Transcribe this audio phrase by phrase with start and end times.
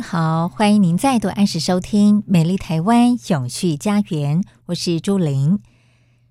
[0.00, 5.60] 好，欢迎您再度按时收听《美丽台湾永续家园》，我是朱玲。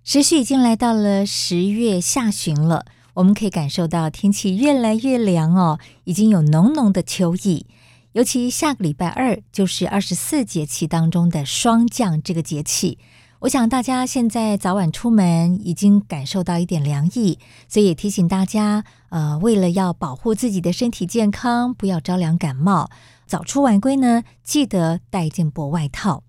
[0.04, 2.86] 时序已经来到了十月下旬了，
[3.16, 7.68] 我们可以感受到天气越来越凉哦，已经有浓浓的秋意。
[8.14, 12.98] 尤其下个礼拜二就是二十四节气当中的霜降这个节气。
[13.42, 22.90] 我想大家现在早晚出门已经感受到一点凉意，所以也提醒大家，呃，为了要保护自己的身体健康，不要着凉感冒，
[23.30, 26.24] 早出晚归呢，记得带件薄外套。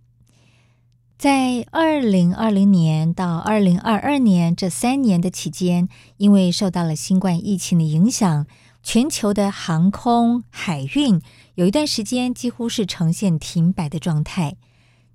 [1.16, 8.46] 在二零二零年到二零二二年这三年的期间，因为受到了新冠疫情的影响，
[8.82, 11.18] 全球的航空海运
[11.54, 14.56] 有一段时间几乎是呈现停摆的状态。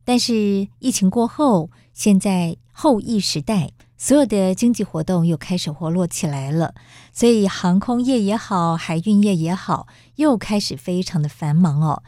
[0.03, 6.75] 但是疫情过后，现在后疫时代，所有的经济活动又开始活络起来了，
[7.13, 9.87] 所以航空业也好，海运业也好，
[10.17, 12.03] 又开始非常的繁忙哦。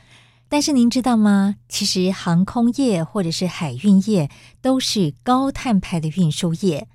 [0.49, 1.55] 但是您知道吗？
[1.69, 4.29] 其实航空业或者是海运业
[4.61, 6.89] 都是高碳排的运输业。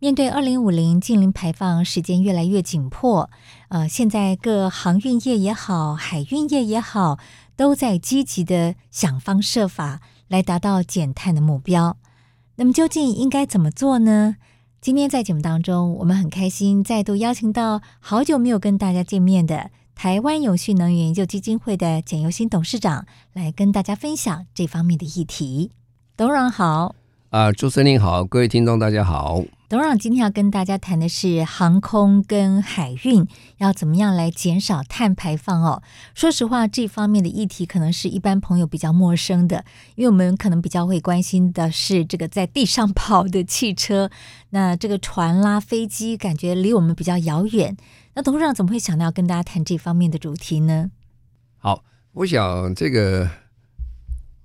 [0.00, 3.30] 面对二零五零净零排放时间越来越紧迫，
[3.68, 7.20] 呃，现在各航运业也好，海运业也好。
[7.54, 11.98] 都在积极的想方设法来达到减碳的目标。
[12.56, 14.36] 那么究竟应该怎么做呢？
[14.80, 25.70] 今天在节目当中，我们很开心再度邀请到好久没有跟大家见面的台湾永续能源研究基金会的简尤新董事长来跟大家分享这方面的议题。
[26.16, 26.94] 董事长好。
[27.30, 29.42] 啊，主持人好，各位听众大家好。
[29.72, 35.82] 董事长今天要跟大家谈的是航空跟海运要怎么样来减少碳排放哦。
[36.14, 44.10] 说实话，这方面的议题可能是一般朋友比较陌生的，因为我们可能比较会关心的是这个在地上跑的汽车，
[44.50, 47.74] 那这个船啦、飞机，感觉离我们比较遥远。
[48.12, 50.90] 那董事长怎么会想到要跟大家谈这方面的主题呢？
[51.56, 53.26] 好，我想这个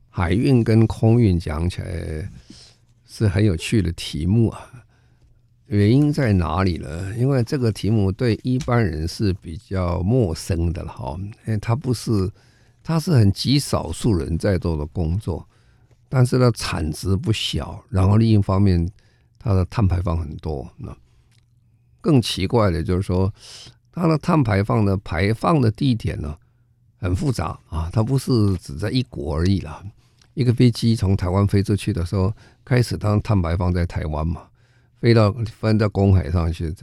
[0.08, 2.30] 海运跟空运讲起来
[3.06, 4.86] 是很有趣的题目啊。
[5.68, 7.14] 原因在哪里呢？
[7.18, 12.32] 因为这个题目对一般人是比较陌生的了哈，因为它不是，
[12.82, 15.46] 它是很极少数人在做的工作，
[16.08, 18.90] 但是呢产值不小，然后另一方面
[19.38, 20.66] 它的碳排放很多。
[20.78, 20.96] 那
[22.00, 23.34] 更奇怪的就是说，
[23.92, 26.38] 它的碳排放的排放的地点呢
[27.00, 29.84] 很复杂啊，它不是只在一国而已啦。
[30.34, 32.34] 一个飞机从台湾飞出去的时候，
[32.64, 34.44] 开始它碳排放在台湾嘛。
[35.00, 36.74] 飞到翻到公海上去，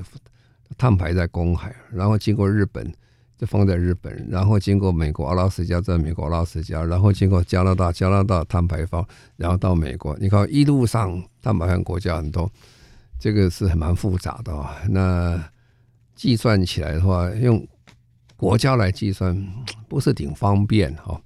[0.78, 2.92] 碳排在公海，然后经过日本
[3.36, 9.04] 就放在日本，然后经过美国阿拉斯加在美国阿拉斯加，然后经过加拿大加拿大碳排放，
[9.36, 10.16] 然后到美国。
[10.20, 12.50] 你看一路上碳排放国家很多，
[13.18, 14.76] 这个是很蛮复杂的啊。
[14.88, 15.42] 那
[16.14, 17.66] 计算起来的话，用
[18.36, 19.36] 国家来计算
[19.88, 21.20] 不是挺方便哈？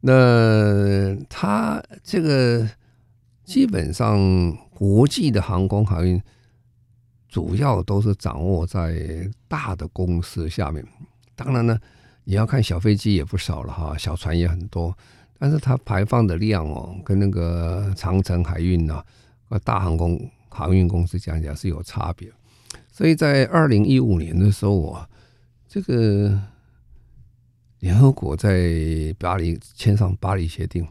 [0.00, 2.68] 那它这个
[3.44, 4.18] 基本上。
[4.80, 6.18] 国际的航空航运
[7.28, 10.82] 主要都是掌握在大的公司下面，
[11.36, 11.78] 当然呢，
[12.24, 14.96] 你要看小飞机也不少了哈，小船也很多，
[15.38, 19.04] 但是它排放的量哦，跟那个长城海运呐，
[19.50, 20.18] 和大航空
[20.48, 22.32] 航运公司讲起来是有差别。
[22.90, 25.06] 所以在二零一五年的时候，我
[25.68, 26.40] 这个
[27.80, 30.88] 联合国在巴黎签上巴黎协定，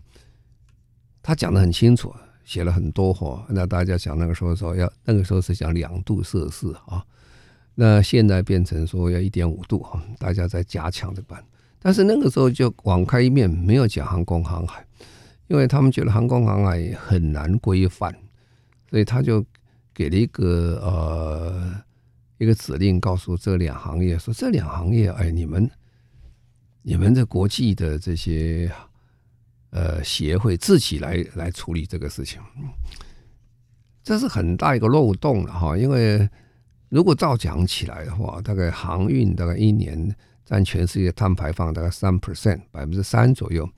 [1.24, 2.10] 他讲的很清楚。
[2.10, 7.06] 啊写了很多话，那大家想那个时候说要那个时候是讲两度摄氏啊，
[7.76, 11.46] 那现在变成说要一点五度啊，大家在加强这版，
[11.80, 14.84] 但是那个时候就网开一面，没有讲航空航海，
[15.46, 18.12] 因为他们觉得航空航海很难规范，
[18.90, 19.46] 所以他就
[19.94, 21.76] 给了一个呃
[22.40, 25.70] 一个指令，告诉这两行业说，这两行业哎，你们
[26.82, 28.72] 你们的国际的这些。
[29.72, 32.42] 呃，协会自己来来处理这个事情，
[34.04, 36.28] 这是很大一个漏洞了哈，因为
[36.90, 43.70] 如果照讲起来的话，大概航运大概一年占全世界碳排放大概三 percent，百分之三左右，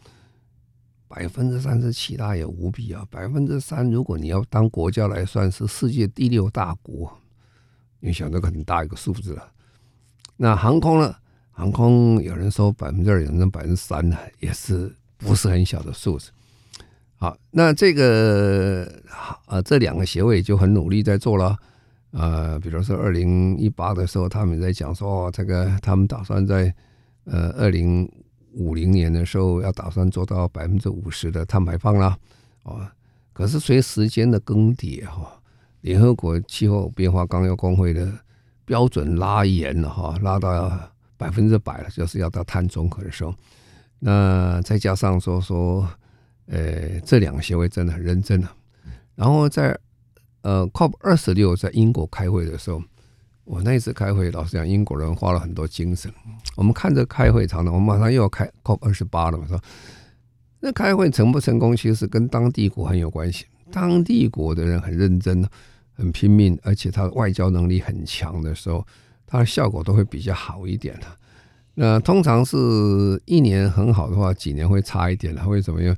[1.09, 7.21] 百分之三十七大也无比啊，百分之三如果你要当国家来算，是世界第六大国，
[7.99, 9.51] 你想这个很大一个数字了。
[10.37, 11.13] 那航空呢？
[11.53, 16.31] 航空有人说百分之二，有人说百分之三呢，也是不是很小的数字。
[17.17, 18.91] 好，那这个
[19.45, 21.55] 呃，这两个协会就很努力在做了。
[22.09, 26.73] 呃，比如说二零一八的时候，他们在讲说，这个他们打算在
[27.25, 28.11] 呃二零
[28.53, 32.17] 五零年的时候要打算做到百分之五十的碳排放啦。
[32.63, 32.85] 哦，
[33.31, 35.39] 可是随时间的更迭哈，
[35.81, 38.11] 联合国气候变化纲要公会的
[38.65, 40.71] 标准拉严了哈，拉到
[41.17, 43.31] 百分之百了，就是要到碳中和的时候。
[44.01, 45.89] 那再加上说说。
[46.47, 48.51] 呃，这两个协会真的很认真了。
[49.15, 49.77] 然后在
[50.41, 52.83] 呃 COP 二十六在英国开会的时候，
[53.45, 56.11] 我那一次开会，老实讲，英国人花了很多精神。
[56.57, 59.57] 我们看着开会场呢，我们马上又要开 COP 二十八了嘛，说
[60.59, 63.45] 那开会成不成功，其实跟当地国很有关系。
[63.71, 65.47] 当地国的人很认真，
[65.93, 68.85] 很拼命，而且他的外交能力很强的时候，
[69.25, 71.07] 他的效果都会比较好一点的。
[71.73, 72.57] 那通常是
[73.25, 75.47] 一年很好的话，几年会差一点了。
[75.47, 75.81] 为什么？
[75.81, 75.95] 因为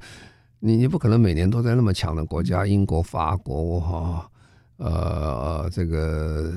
[0.59, 4.29] 你你不可能每年都在那么强的国家，英国、法国哈，
[4.77, 6.53] 呃，这个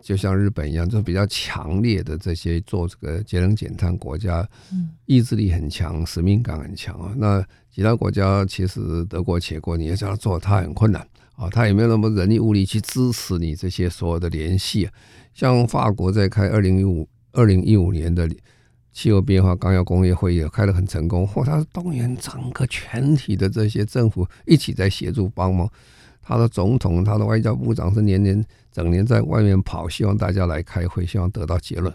[0.00, 4.48] 就像日本一样，就比较强烈的这些做这个节能减碳国家，
[5.06, 7.12] 意志力很强，使命感很强啊。
[7.16, 14.88] 那其他国家其实得过且过，你要叫他做，他很困难啊，他也没有那么人力物力去支持你这些所有的联系。
[15.34, 18.28] 像法国在开二零一五二零一五年的。
[18.92, 25.70] 气候变化纲要工业会议开得很成功，或他动员整个全体的这些政府一起在协助帮忙。
[26.20, 31.94] 他的总统、他的外交部长是年年整年在外面跑，希望大家来开会，希望得到结论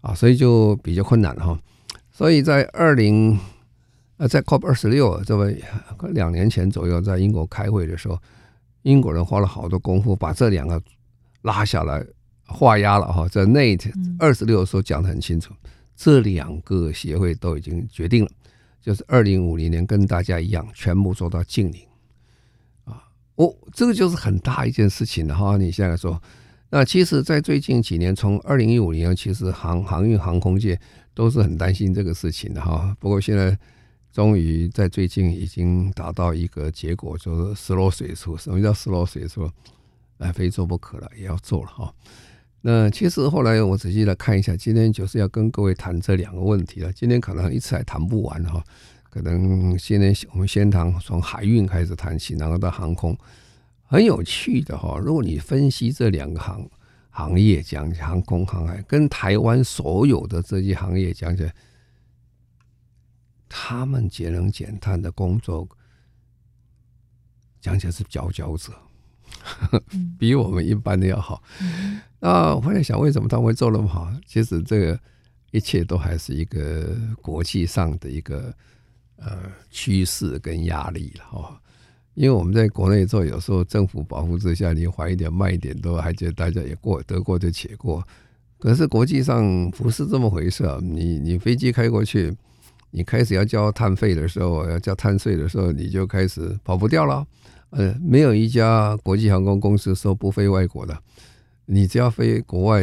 [0.00, 1.56] 啊，所以就比较困难哈。
[2.10, 3.38] 所以在二零
[4.16, 5.48] 呃，在 COP 二十六这么
[6.10, 8.18] 两年前左右，在英国开会的时候，
[8.82, 10.82] 英国人花了好多功夫把这两个
[11.42, 12.04] 拉下来
[12.52, 15.52] 画押了哈，在 NATE 二十六的时候讲得很清楚。
[15.94, 18.30] 这两个协会都已经决定了，
[18.80, 21.80] 就是二零五零年跟大家一样，全部做到净零
[22.84, 23.04] 啊！
[23.36, 25.56] 哦，这个就是很大一件事情了哈。
[25.56, 26.20] 你现在说，
[26.70, 30.80] 那其实，在最近几年，从二零一五年，其实航航运航空界
[31.14, 32.96] 都是很担心这个事情的哈。
[32.98, 33.56] 不过现在
[34.10, 38.36] 终于在最近已经达到一个结果，就是死路水出。
[38.36, 39.48] 什么叫死路水出？
[40.18, 41.94] 哎，非做不可了，也要做了哈。
[42.64, 46.92] 那其实后来我仔细来看一下，今天就是要跟各位谈这两个问题了。
[46.92, 48.62] 今天可能一次还谈不完哈，
[49.10, 53.18] 可能现在我们先谈从海运开始谈起，然后到航空，
[53.82, 54.96] 很有趣的哈。
[54.96, 56.64] 如果你分析这两个行
[57.10, 61.52] 行业讲航空航海，跟台湾所有的这些行业讲起来，
[63.48, 65.68] 他们节能减碳的工作
[67.60, 68.72] 讲起来是佼佼者。
[70.18, 71.42] 比我们一般的要好。
[72.20, 74.12] 那我在想，为什么他会做那么好？
[74.26, 74.98] 其实这个
[75.50, 78.54] 一切都还是一个国际上的一个
[79.16, 79.38] 呃
[79.70, 81.60] 趋势跟压力了哈。
[82.14, 88.06] 因为我们在国内做，有时候政府保护之下，你缓一点、慢一点，都还觉得大家也过得过就且过。
[88.58, 90.78] 可是国际上不是这么回事啊！
[90.80, 92.32] 你你飞机开过去，
[92.90, 97.26] 你开始要交碳费的时候，要交碳税的时候，你就开始跑不掉了。
[97.72, 100.94] 呃，没有一家国际航空公司说不飞外国的，
[101.64, 102.82] 你只要飞国外，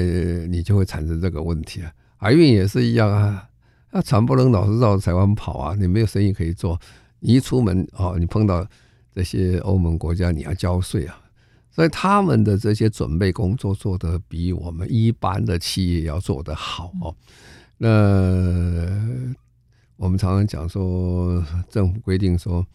[0.50, 1.94] 你就会产生这个问题啊。
[2.18, 3.48] 海运也是一样啊，
[3.92, 6.80] 那船不能老是绕着台湾跑啊，你没有生意可以做。
[7.20, 8.68] 你一出门哦，你碰到
[9.14, 11.22] 这些欧盟国家，你要交税啊，
[11.70, 17.16] 所以他们的这些准备工作做得比我们一般的企业要做得好哦。
[17.78, 17.88] 那
[19.98, 22.66] 我们常常讲说，政府规定说。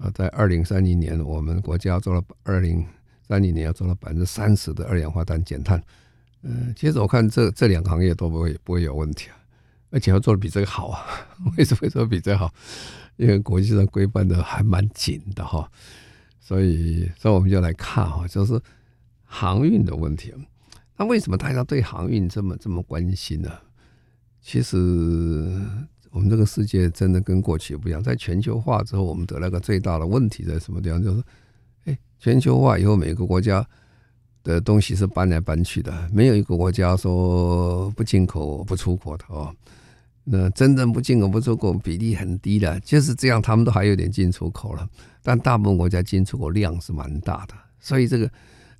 [0.00, 2.82] 啊，在二零三零年，我们国家做了二零
[3.28, 5.80] 三零年要做了百分之三十的二氧化碳减碳。
[6.42, 9.36] 嗯，其实我看这这两个行业都不会不会有问题啊，
[9.90, 11.04] 而且要做的比这个好啊。
[11.58, 12.50] 为什么说比这个好？
[13.16, 15.70] 因为国际上规范的还蛮紧的哈。
[16.38, 18.58] 所以，所以我们就来看哈，就是
[19.24, 20.32] 航运的问题。
[20.96, 23.50] 那为什么大家对航运这么这么关心呢？
[24.40, 25.60] 其实。
[26.10, 31.02] 我们这个世界真的跟过去不一样，在全球化之后，我们得了个最大的问题在什么地方？
[31.02, 31.22] 就是，
[31.84, 33.64] 哎，全球化以后，每个国家
[34.42, 39.54] 的东西是搬来搬去的，没有一个国家说不进口不出口的哦。
[40.24, 44.88] 那真正不进口不出口比例很低的，就是这样，他们都还有点进出口了，
[45.22, 48.30] 但大部分国家进出口量是蛮大的，所以这个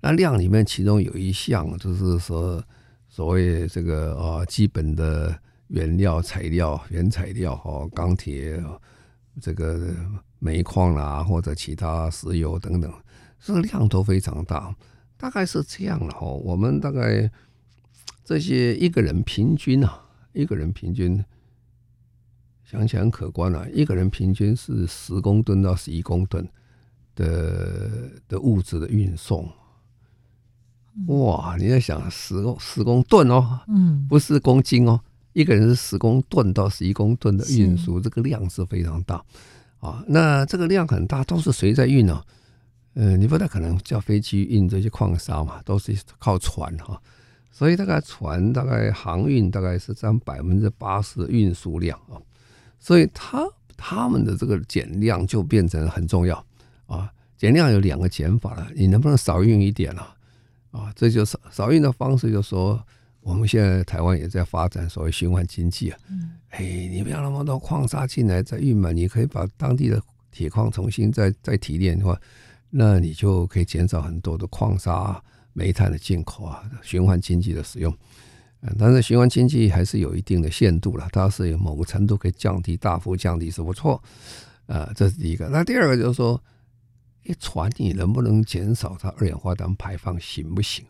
[0.01, 2.63] 那量里面，其中有一项就是说
[3.09, 5.37] 所谓这个啊基本的
[5.71, 8.63] 原料材料原材料哈，钢铁
[9.41, 9.95] 这个
[10.39, 12.93] 煤矿啦或者其他石油等等，
[13.41, 14.75] 这个量都非常大，
[15.17, 16.27] 大概是这样了哈。
[16.27, 17.31] 我们大概
[18.25, 21.25] 这些一个人平均啊，一个人平均。
[22.63, 26.49] 想起来很可观啊，一个人平均是十公吨到十一公吨
[27.17, 29.51] 的的物质的运送，
[31.09, 31.57] 哇！
[31.59, 35.01] 你在想十公十公吨哦，嗯，不是公斤哦，
[35.33, 39.23] 一个人是十公吨到十一公吨的运输，这个量是非常大
[39.79, 40.05] 啊。
[40.09, 42.23] 那这个量很大，都是谁在运呢？
[42.95, 47.01] 嗯、呃，你不太可能叫飞机运这些矿砂嘛，都是靠船哈。
[47.53, 52.19] 所以大概船大概航运大概是占百分之八十的运输量啊。
[52.79, 53.47] 所以他
[53.77, 56.45] 他们的这个减量就变成很重要
[56.87, 57.13] 啊！
[57.37, 60.03] 减量有两个减法了，你能不能少运一点了
[60.71, 60.93] 啊，啊？
[60.97, 62.85] 这就是少运的方式，就是说
[63.23, 65.99] 我们现在台湾也在发展所谓循环经济啊。
[66.09, 72.19] 嗯，哎，你不要那么多矿砂进来再运嘛，你可以把当地的铁矿重新再再提炼的话，
[72.71, 75.23] 那你就可以减少很多的矿砂、
[75.53, 77.95] 煤炭的进口啊，循环经济的使用。
[78.79, 84.03] 但是循环经济还是有一定的限度了，它是有某个程度可以降低，大幅降低是不错，
[84.67, 85.49] 啊，这是第一个。
[85.49, 86.39] 那第二个就是说，
[87.25, 90.85] 一船你能不能减少它二氧化碳排放，行不行？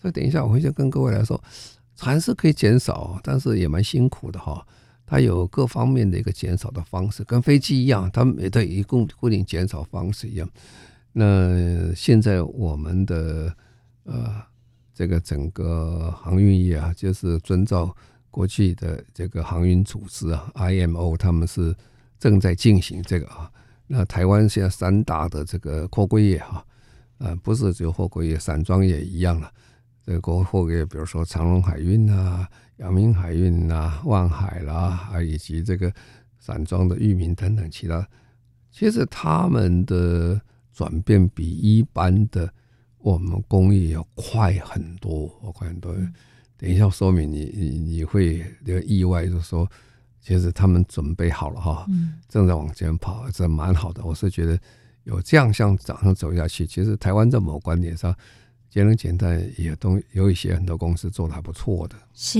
[0.00, 1.42] 所以等一下我会先跟各位来说，
[1.96, 4.66] 船是可以减少，但是也蛮辛苦的哈。
[5.06, 10.48] 它有各方面的一个减少的方式，跟飞机一样，它每对一共固定减少方式一样。
[11.12, 13.54] 那现在我们的
[14.04, 14.42] 呃。
[14.94, 17.94] 这个整个航运业啊，就是遵照
[18.32, 21.72] 国际的这个航运组织啊，IMO，他们是
[22.18, 23.48] 正在进行这个啊。
[23.86, 26.66] 那台湾现在三大的这个货柜业哈，
[27.18, 29.48] 呃，不是只有货柜业，散装也一样了。
[30.12, 35.92] 个国货比如说长荣海运啊、阳明海运啊、万海啦，啊，以及这个
[36.38, 38.06] 散装的裕民等等其他，
[38.70, 40.40] 其实他们的
[40.72, 42.52] 转变比一般的。
[43.00, 45.94] 我们工业要快很多，快很多。
[46.56, 49.70] 等一下说明你你你会有意外，就是说，
[50.20, 51.86] 其实他们准备好了哈，
[52.28, 54.04] 正在往前跑，这蛮好的。
[54.04, 54.58] 我是觉得
[55.04, 58.12] 有这样向涨上走下去，其实台湾在某个观点上。
[58.78, 61.96] 节能减碳也都有一些很多公司做的还不错的。
[62.14, 62.38] 是，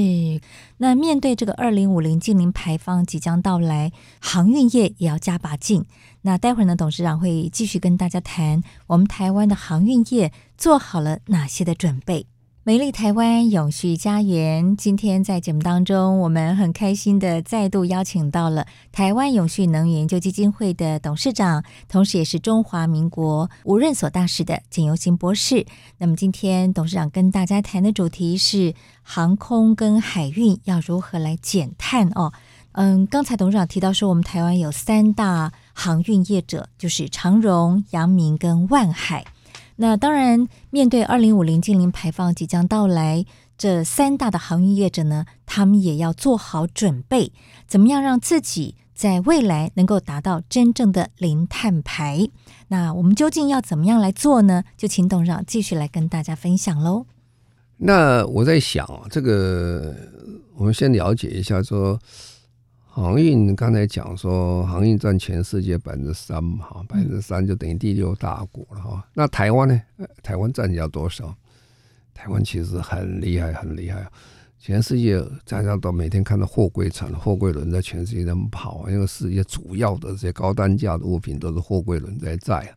[0.77, 3.91] 那面对这个二零五零净零排放即将到来，
[4.21, 5.85] 航运业也要加把劲。
[6.23, 12.27] 那待会儿呢，董事长会继续跟大家谈我们台湾的航运业做好了哪些的准备。
[12.69, 25.65] 美丽台湾永续家园，今天在节目当中，我们很开心的再度邀请到了台湾永续能源研究基金会的董事长，同时也是中华民国无任所大使的简尤行博士。
[25.97, 32.35] 那么今天董事长跟大家谈的主题是航空跟海运要如何来减碳哦。
[32.73, 39.25] 嗯，刚才董事长提到说，我们台湾有三大航运业者，就是长荣、阳明跟万海。
[39.81, 43.25] 那当然，面对二零五零净零排放即将到来，
[43.57, 47.31] 这三大的航运业者呢，他们也要做好准备，
[47.69, 52.29] 怎么样让自己在未来能够达到真正的零碳排？
[52.67, 54.65] 那我们究竟要怎么样来做呢？
[54.77, 57.07] 就请董事长继续来跟大家分享喽。
[57.77, 59.95] 那我在想，这个
[60.57, 61.97] 我们先了解一下说。
[63.01, 69.07] 航运刚才讲说，航运占全世界百分之三嘛，哈，百分之三就等于第六大国了哈。
[69.15, 69.81] 那台湾呢？
[70.23, 71.35] 台湾占要多少？
[72.13, 74.11] 台湾其实很厉害，很厉害啊！
[74.59, 82.75] 全世界大家都每天看到货柜船、货柜轮在全世界那么跑，因为世界主要的这些高单价的物品都是货柜轮在载啊。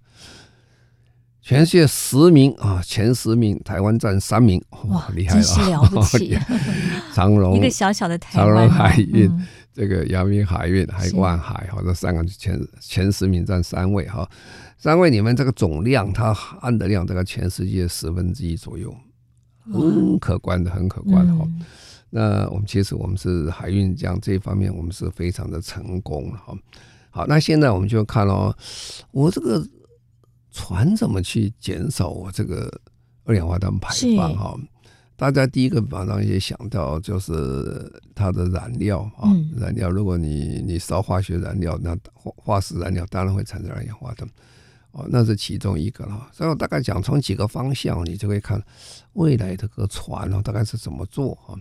[1.41, 6.37] 全世界十名啊，前十名，台湾占三名，哇，厉害了，真是了不起！
[7.15, 9.27] 长荣一个小小的台湾，长荣海运。
[9.27, 14.29] 嗯这个阳明海运还有万海哈，这三个前前十名占三位哈，
[14.77, 18.93] 三位里面这个总量它按的量大概全世界十分之一左右，
[19.71, 21.47] 很可观的，很可观的哈。
[22.09, 26.53] 那我们其实我们是海运这样这一方面我们是非常的成功哈。
[27.09, 28.53] 好，那现在我们就看哦，
[29.11, 29.65] 我这个
[30.51, 32.69] 船怎么去减少我这个
[33.23, 34.59] 二氧化碳排放哈？
[35.21, 39.87] 大家第一个马上也想到就是它的燃料啊，燃料。
[39.87, 44.27] 如果你你烧化学燃料，那化化石燃料当然会产生二氧化碳，
[44.93, 46.27] 哦，那是其中一个了。
[46.33, 48.59] 所以我大概讲从几个方向，你就可以看
[49.13, 51.53] 未来这个船哦，大概是怎么做啊？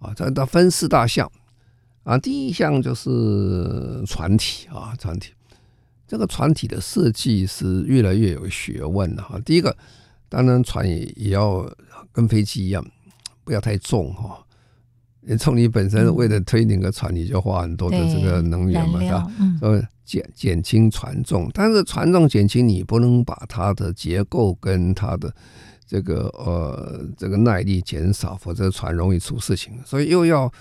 [0.00, 1.30] 啊，这它分四大项
[2.02, 2.18] 啊。
[2.18, 5.32] 第一项就是船体啊，船体。
[6.08, 9.38] 这个船体的设计是越来越有学问了哈。
[9.44, 9.76] 第一个，
[10.28, 11.72] 当然船也也要
[12.10, 12.84] 跟飞机一样，
[13.46, 14.44] 不要太重哈。
[15.38, 19.88] 从你本身为了推那个船，你就花很多的这个能源嘛，是吧？
[20.04, 25.34] 减减轻船重，但是船重减轻，你不能把它的结构跟它的
[25.84, 29.80] 这个呃这个耐力减少，否则船容易出事情。
[29.84, 30.52] 所以又要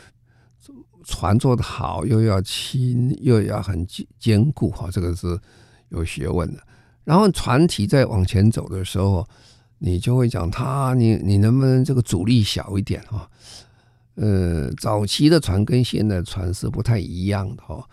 [1.03, 3.85] 船做得好，又要轻，又要很
[4.17, 5.39] 坚固哈，这个是
[5.89, 6.59] 有学问的。
[7.03, 9.23] 然后船体在往前走的时候，
[9.79, 13.29] 你就会讲他，你你能不能这个阻力小一点哈？
[14.15, 17.83] 呃，早期的船跟现在船是不太一样的哈。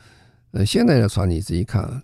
[0.52, 2.02] 呃，现在的船你自己看，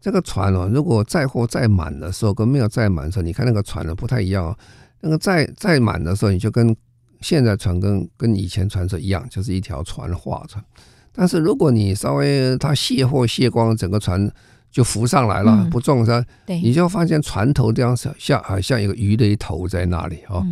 [0.00, 4.58] 这个船哦，如果载货载满的时候跟没有载满的时候，你看那个船呢不太一样哦。
[5.00, 6.76] 那个载载满的时候，你就跟
[7.20, 10.62] 现在船跟跟以前船是一样，就是一条船划船。
[11.12, 14.30] 但是如果你稍微它卸货卸光，整个船
[14.70, 16.24] 就浮上来了，不重是吧？
[16.46, 20.46] 你就发现船头这样像啊像一个鱼雷头在那里哦。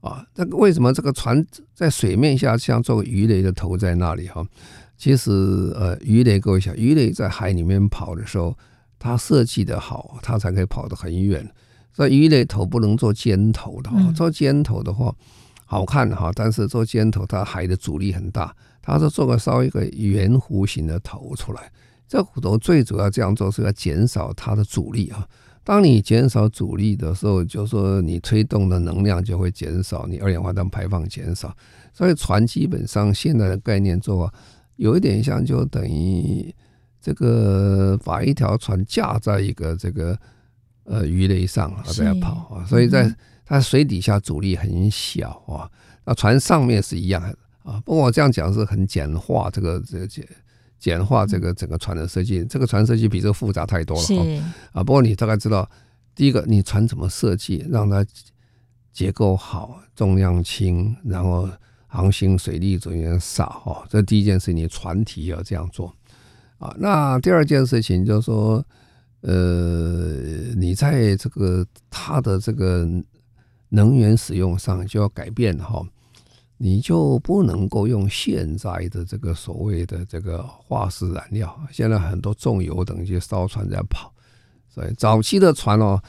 [0.00, 4.46] 啊，那个为什么这个船在水面下像做个鱼雷的头在那里哈？
[4.96, 5.30] 其实
[5.74, 8.56] 呃，鱼雷各位想，鱼雷在海里面跑的时候，
[8.98, 11.48] 它设计的好，它才可以跑得很远。
[11.92, 15.12] 所以鱼雷头不能做尖头的，做尖头的话
[15.66, 21.70] 好看哈，但是做尖头它海的阻力很大，它是做个稍微一个圆弧形的头出来。
[22.08, 25.28] 这骨头最主要这样做是要减少它的阻力啊。
[25.62, 31.54] 当你减少阻力的时候，就说你推动的能量就会减少，你二氧化碳排放减少。
[31.92, 34.32] 所以船基本上现在的概念做法
[34.76, 36.54] 有一点像，就等于
[37.02, 40.18] 这个把一条船架在一个这个
[40.84, 45.68] 呃鱼雷上啊在跑啊，所以在它水底下阻力很小啊，
[46.06, 47.78] 那船上面是一样的啊。
[47.84, 50.06] 不过我这样讲是很简化这个这个
[50.78, 54.24] 简化这个整个船的设计，这个船设计比这个复杂太多了哈。
[54.72, 55.68] 啊，不过你大概知道，
[56.14, 58.06] 第一个你船怎么设计，让它
[58.92, 61.48] 结构好，重量轻，然后
[61.86, 63.86] 航行水力人员少哈。
[63.88, 65.92] 这第一件事，你船体要这样做
[66.58, 66.74] 啊。
[66.78, 68.64] 那第二件事情就是说，
[69.22, 70.14] 呃，
[70.56, 72.86] 你在这个它的这个
[73.68, 75.84] 能源使用上就要改变哈。
[76.60, 84.12] 你就不能够用现在的这个所谓的这个化石燃料，现在很多重油等级烧船在跑，
[84.68, 86.02] 所以早期的船哦，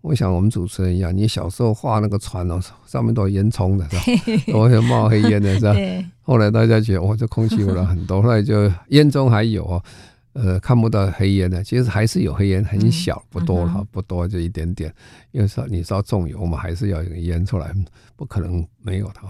[0.00, 4.42] 我想我们主持人一样，你小时候画那个船哦，上面都有烟囱的，是吧？
[4.52, 5.74] 都会冒黑烟的，是吧？
[6.22, 9.82] 后来大家觉得哇，这空气污染很多，后来就烟囱还有哦，
[10.34, 14.94] 呃，看不到黑烟的，其实还是有黑烟，很小，不多哈，不多就一点点，
[15.32, 17.74] 因为烧你烧重油嘛，还是要有烟出来，
[18.14, 19.22] 不可能没有它。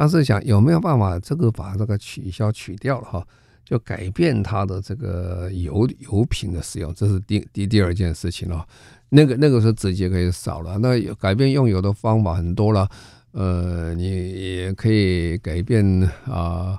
[0.00, 3.26] 但是想有没有办法，这个把这个取消取掉了哈，
[3.62, 8.66] 就改变它的这个油油品的使用，这是第第第二件事情了。
[9.10, 10.78] 那个那个是直接可以少了。
[10.78, 12.88] 那改变用油的方法很多了，
[13.32, 15.84] 呃，你也可以改变
[16.24, 16.78] 啊，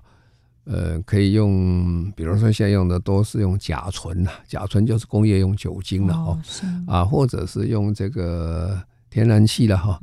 [0.63, 6.41] 呃，可以用，比如说现在用的都是用甲醇啊，甲醇就是工业用酒精了哦，
[6.87, 8.81] 啊，或者是用这个。
[9.11, 9.99] 天然气了哈，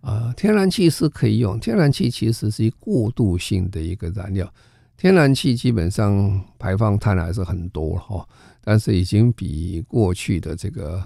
[0.00, 1.58] 啊，天然气是可以用。
[1.58, 4.50] 天然气其实是一过渡性的一个燃料。
[4.96, 8.24] 天然气基本上排放碳还是很多哈，
[8.62, 11.02] 但是已经比过去的这个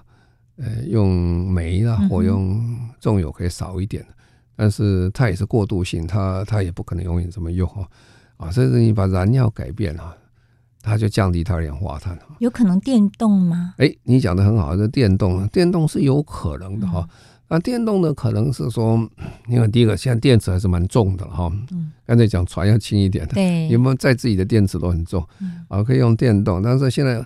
[0.58, 2.62] 呃用煤啊或用
[3.00, 4.06] 重油可以少一点。
[4.54, 7.88] 但是它也是过渡性，它它也不可能永远这么用哈
[8.36, 8.50] 啊。
[8.50, 10.14] 甚至你把燃料改变了，
[10.82, 12.18] 它就降低它二氧化碳。
[12.38, 13.74] 有可能电动吗？
[13.78, 17.08] 哎，你讲的很好，这电动，电动是有可能的哈。
[17.48, 18.12] 那电动呢？
[18.12, 19.08] 可能是说，
[19.48, 21.50] 因为第一个，现在电池还是蛮重的哈。
[21.70, 21.92] 嗯。
[22.04, 23.68] 刚才讲船要轻一点的，对。
[23.68, 25.24] 有没有在自己的电池都很重？
[25.68, 27.24] 啊，可以用电动，但是现在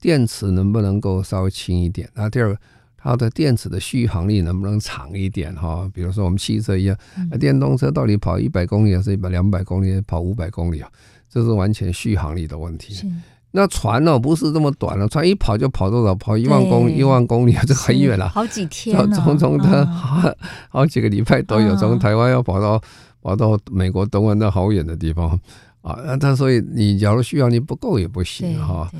[0.00, 2.08] 电池能不能够稍微轻一点？
[2.14, 2.60] 那第二个，
[2.96, 5.54] 它的电池的续航力能不能长一点？
[5.54, 6.96] 哈，比如说我们汽车一样，
[7.30, 10.90] 那电动车到底跑一百公里还是一百两百公里，跑五百公里啊？
[11.28, 13.10] 这是完全续航力的问题。
[13.52, 13.58] 是。
[13.58, 14.18] 那船呢、哦？
[14.18, 16.14] 不是这么短了，船一跑就跑多少？
[16.14, 20.26] 跑一万公里，一万公里这很远了，好几天了， 从从的好
[20.70, 22.80] 好几个礼拜都有，从台湾要跑到
[23.20, 25.38] 跑到美国东岸那好远的地方
[25.82, 25.98] 啊！
[26.06, 28.90] 那他所以你假如需要你不够也不行哈。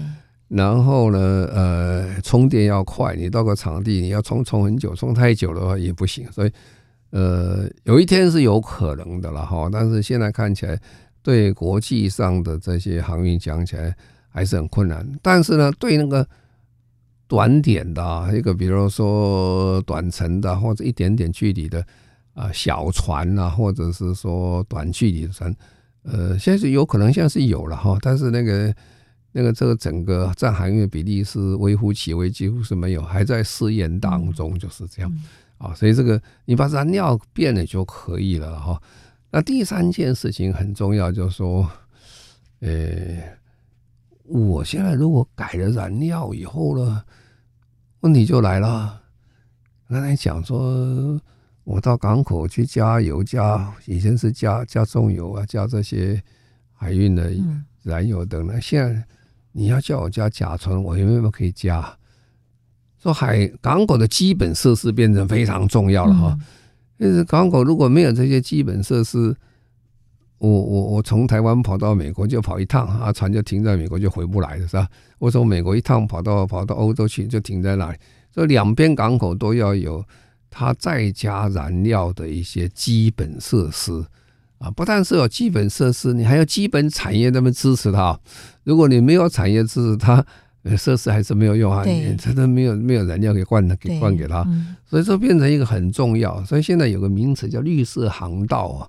[0.49, 6.31] 然后呢，呃，充电要快，你到个场地你要充充很久，充太久的话也不行。
[6.31, 6.53] 所以
[7.09, 10.79] 呃，有一天是有可能的了哈，但是现在看起来
[11.23, 13.97] 对国际上的这些航运讲起来。
[14.33, 16.27] 还是很困难，但是呢，对那个
[17.29, 21.85] 短点的，一个比如说短程的或者一点点距离的
[22.35, 25.55] 啊小船啊，或者是说短距离的船，
[26.03, 28.75] 呃，现在是有可能现在是有了哈，但是那个
[29.33, 35.13] 那个这个整个占航运的比例是微乎其微，几乎是没有，还在试验当中，就是这样
[35.59, 35.75] 啊。
[35.75, 38.81] 所以这个你把燃料变了就可以了哈。
[39.31, 41.67] 那第三件事情很重要，就是说，
[42.61, 42.71] 呃，
[44.33, 47.03] 我现在如果改了燃料以后呢，
[48.01, 49.03] 问题就来了。
[49.91, 51.21] 刚才讲说，
[51.65, 56.23] 我到港口去加油，加以前是加加重油啊，加这些
[56.73, 57.31] 海运的
[57.83, 58.59] 燃油等等。
[58.59, 59.05] 现在
[59.53, 61.95] 你要叫我加甲醇，我有没有可以加？
[62.99, 66.39] 说海港口的基本设施变成非常重要了哈。
[66.99, 69.37] 就是港口如果没有这些基本设施，
[70.49, 74.89] 我我我从台湾跑到美国就跑一趟啊，船就停在美国就回不来了，是吧？
[75.21, 77.99] 我从美国一趟跑到跑到欧洲去就停在那里。
[78.35, 80.05] 所以两边港口都要有
[80.51, 84.05] 它再加燃料的一些基本设施
[84.59, 88.19] 啊，不但是有基本设施，你还有基本产业那么支持它。
[88.65, 90.25] 如果你没有产业支持它，
[90.77, 94.45] 设施还是没有用啊，你真的没有没有燃料给灌的给灌给它，
[94.85, 96.45] 所以说变成一个很重要。
[96.45, 98.89] 所以现在有个名词叫绿色航道啊，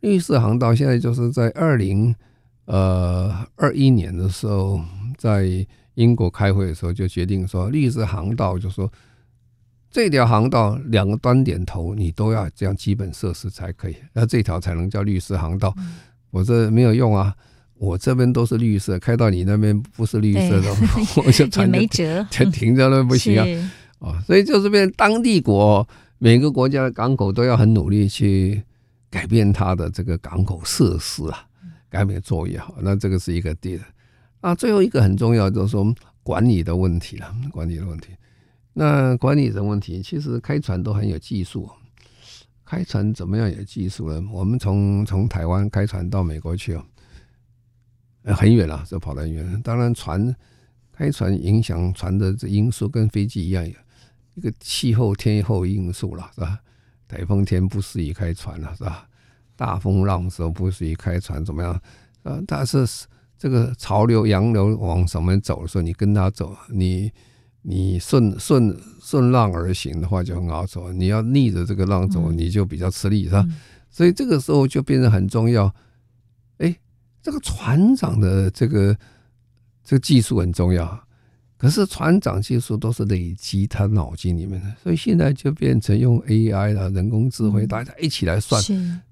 [0.00, 2.14] 绿色航道现在就是在二零
[2.66, 4.80] 呃二一年的时候
[5.16, 5.66] 在。
[5.94, 8.90] 英国开会的时候就决定说，绿色航道就说，
[9.90, 15.74] 这条航道两个端点头你都要这样基本设施才可以，那这条才能叫绿色航道。
[16.30, 17.34] 我这没有用啊，
[17.76, 20.74] 我这边都是绿色，开到你那边不是绿色的，
[21.26, 23.44] 我就船没辙， 就停在那不行啊。
[23.98, 25.86] 啊，所以就是变当地国
[26.18, 28.62] 每个国家的港口都要很努力去
[29.10, 31.46] 改变它的这个港口设施啊，
[31.88, 33.84] 改变作业好，那这个是一个地的。
[34.40, 38.10] 啊，最后一个很重要就是说管理的问题了，管理的问题。
[38.72, 41.68] 那管理的问题，其实开船都很有技术。
[42.64, 44.22] 开船怎么样有技术呢？
[44.32, 46.84] 我们从从台湾开船到美国去哦，
[48.24, 49.60] 很远了，这跑得很远。
[49.62, 50.34] 当然，船
[50.92, 53.66] 开船影响船的这因素跟飞机一样，
[54.34, 56.60] 一个气候天候因素了，是吧？
[57.10, 59.08] 台风天不适宜开船了，是吧？
[59.56, 61.72] 大风浪的时候不适宜开船，怎么样？
[62.22, 62.86] 啊，但是。
[63.42, 67.10] 这个潮流洋流往什么走的时候，你跟他走，你
[67.62, 70.92] 你顺顺顺浪而行的话就很好走。
[70.92, 73.42] 你要逆着这个浪走，你就比较吃力，是吧？
[73.88, 75.74] 所以这个时候就变得很重要。
[76.58, 76.76] 哎，
[77.22, 78.94] 这个船长的这个
[79.82, 81.02] 这个技术很重要，
[81.60, 88.62] 可是船长技术都是累积他脑筋里面的，所以现在就变成用 AI 了，人工智慧，大家一起来算，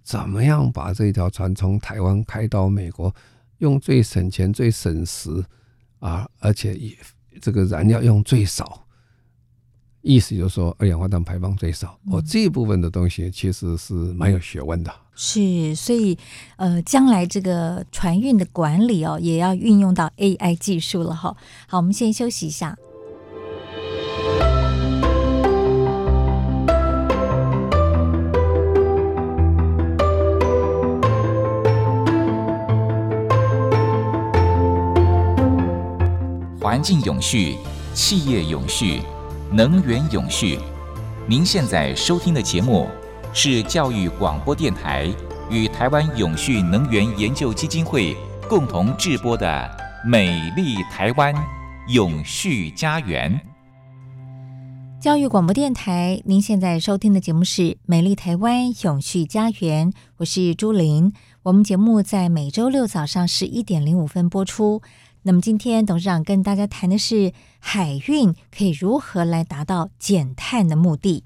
[0.03, 3.15] 怎么样把这条船从台湾开到美国。
[3.59, 5.45] 用最省钱、最省时
[5.99, 6.97] 啊，而且也
[7.41, 8.87] 这个燃料用最少，
[10.01, 11.99] 意思就是说二氧化碳排放最少。
[12.11, 14.93] 哦，这一部分的东西其实是蛮有学问的。
[15.20, 16.16] 是，所以
[16.59, 21.37] 呃，将来这个船运的管理哦，也要运用到 AI 技术了哈。
[21.66, 22.76] 好，我们先休息一下。
[36.61, 37.57] 环境永续、
[37.92, 39.00] 企业永续、
[39.50, 40.61] 能源永续。
[41.26, 42.87] 您现在收听的节目
[43.35, 45.09] 是教育广播电台
[45.51, 48.17] 与台湾永续能源研究基金会
[48.49, 49.47] 共同制播的
[50.09, 51.35] 《美丽台湾
[51.88, 53.33] 永续家园》。
[55.01, 61.12] 教育广播电台，您现在收听的节目是《美丽台湾永续家园》，我是朱琳。
[61.45, 64.83] 我们节目在每周六早上十一点零五分播出。
[65.23, 71.23] 那么今天董事长跟大家谈的是海运可以如何来达到减碳的目的。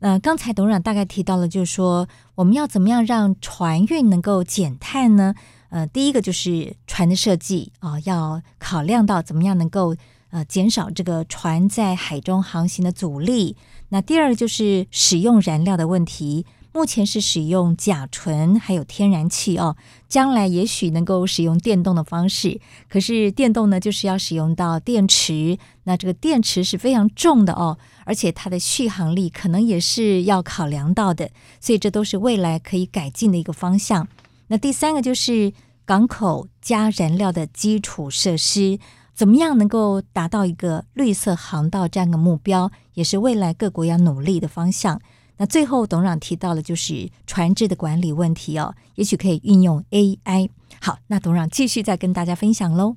[0.00, 5.34] 那，刚才董事长大概提到了，就是说我们要怎么样让船运能够减碳呢？
[5.70, 9.96] 呃，第一个就是船的设计啊，要考量到怎么样能够
[10.30, 13.56] 呃减少这个船在海中航行的阻力。
[13.88, 16.44] 那第二就是使用燃料的问题。
[16.76, 19.78] 目前是使用甲醇还有天然气哦，
[20.10, 22.60] 将来也许能够使用电动的方式。
[22.86, 34.06] 可是电动呢，就是要使用到电池，那这个电池是非常重的哦，而且它的续航力可能也是要考量到的，所以这都是未来可以改进的一个方向。
[34.48, 35.54] 那第三个就是
[35.86, 38.78] 港口加燃料的基础设施，
[39.14, 45.00] 怎么样能够达到一个绿色航道这样的目标，也是未来各国要努力的方向。
[45.38, 50.48] 那最后，董事长提到了就是船只的管理问题哦，也许可以运用 AI。
[50.80, 52.96] 好，那董事长继续再跟大家分享喽。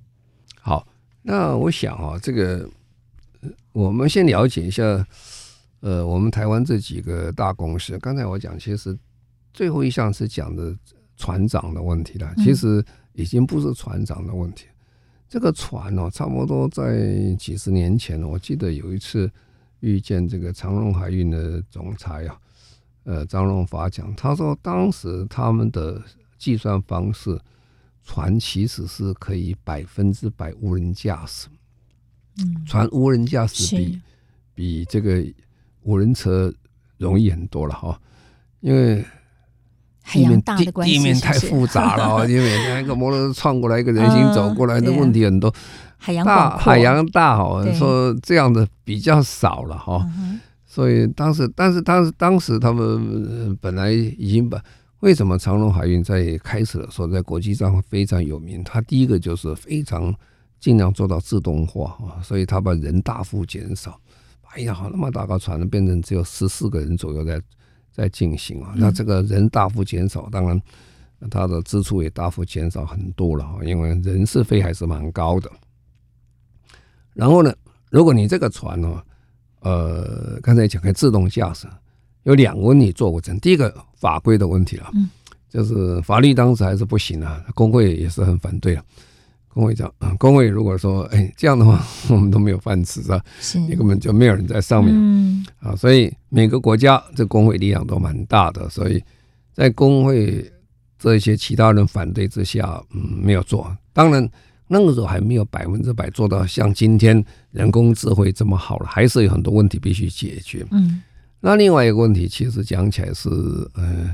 [0.62, 0.88] 好，
[1.22, 2.70] 那我想啊，这个
[3.74, 4.84] 我们先了解一下，
[5.82, 7.98] 呃，我们台湾这几个大公司。
[8.00, 8.98] 刚才我讲，其实
[9.54, 10.74] 最后一项是讲的
[11.18, 14.66] 船长的问题了，其实已经不是船长的问题。
[15.28, 19.30] 这个船哦，差不多在几十年前，我记得有一次
[19.80, 22.40] 遇见这个长荣海运的总裁啊，
[23.04, 26.02] 呃，张荣发讲，他说当时他们的
[26.38, 27.40] 计算方式，
[28.04, 31.48] 船其实是可以百分之百无人驾驶。
[32.38, 34.02] 嗯，船无人驾驶比
[34.54, 35.26] 比这个
[35.84, 36.54] 无人车
[36.98, 38.02] 容易很多了哈，
[38.60, 39.06] 因为。
[40.12, 45.54] 地面地地面太复杂了， 因为那个摩托车撞过来，一个人行走过来的问题很多。
[45.98, 50.06] 海洋大，海洋大哈，说这样的比较少了哈。
[50.66, 54.58] 所以当时，但是当时当时他们本来已经把
[55.02, 58.64] 为什么长隆海运在开始的时候在国际上非常有名？
[58.64, 60.14] 他第一个就是非常
[60.60, 64.00] 尽量做到自动化啊，所以他把人大幅减少。
[64.52, 67.42] 哎呀，那么大个船变成只有十四个人左右在。
[67.92, 70.62] 在进行啊，那这个人大幅减少，当然
[71.30, 75.52] 他的支出也大幅减少很多了，因为人事费还是蛮高的。
[77.14, 77.54] 然后呢，
[77.90, 79.04] 如果你这个船呢，
[79.60, 81.68] 呃，刚才讲的自动驾驶，
[82.24, 83.38] 有两个问题做不成。
[83.40, 84.90] 第一个法规的问题了，
[85.50, 88.86] 就是法律当时还是不行啊，工会也是很反对啊。
[89.52, 93.22] 工会讲，工会如果说，哎，这样的话，我们都没有饭吃，是吧？
[93.42, 99.04] 是，你根本就没有人在上面，嗯，啊，所以每个国家这工会力量都蛮大的，所以
[99.52, 100.50] 在工会
[101.00, 103.76] 这些其他人反对之下，嗯，没有做。
[103.92, 104.30] 当然
[104.68, 110.66] 那个时候还没有百分之百做到像今天人工智慧这么好了，还是有很多问题必须解决。
[110.72, 111.02] 嗯，
[111.40, 113.30] 那另外一个问题，其实讲起来是，
[113.74, 114.14] 呃，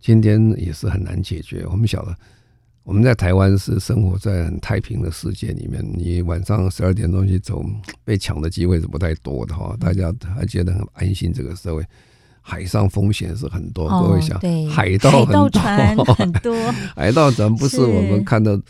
[0.00, 1.64] 今天也是很难解决。
[1.70, 2.14] 我们晓得。
[2.84, 7.64] 我们在台湾是生活在很太平的世界里面，你晚上十二点钟去走，
[8.04, 9.76] 被抢的机会是不太多的哈。
[9.78, 11.32] 大家还觉得很安心。
[11.32, 11.84] 这个社会，
[12.40, 13.88] 海上风险是很多。
[13.88, 16.54] 各位想，海盗很多，很多
[16.96, 18.60] 海盗船不是我们看到。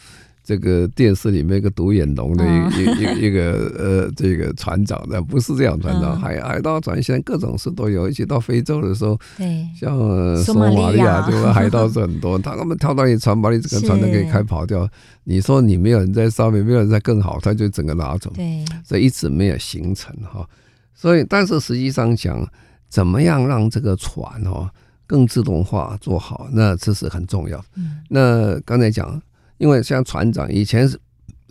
[0.44, 9.96] 这个电视里面一个独眼龙的一一一个呃，这个船长的不是这样船长，海海盗船现在各种事都有，一起到非洲的时候，对，像
[10.42, 11.52] 索马利亚这个？
[11.54, 14.88] 海盗是很多，他们跳到你船，把你整个船都可以开跑掉。
[15.22, 18.32] 你说你没有人在上面，没有人在更好，他就整个拿走。
[18.34, 20.44] 对，所以一直没有形成哈。
[20.92, 22.44] 所以，但是实际上讲，
[22.88, 24.68] 怎么样让这个船哈
[25.06, 27.64] 更自动化做好，那这是很重要。
[28.08, 29.22] 那刚才讲。
[29.62, 31.00] 因为像船长以前是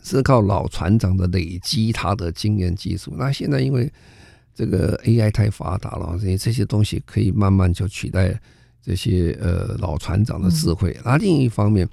[0.04, 3.90] 是靠老船长的累积他的经验技术，那现在因为
[4.54, 8.38] 这个 AI 太发达了，所以这些东西可以慢慢就取代
[8.84, 10.94] 这些呃老船长的智慧。
[11.06, 11.88] 那另一方面，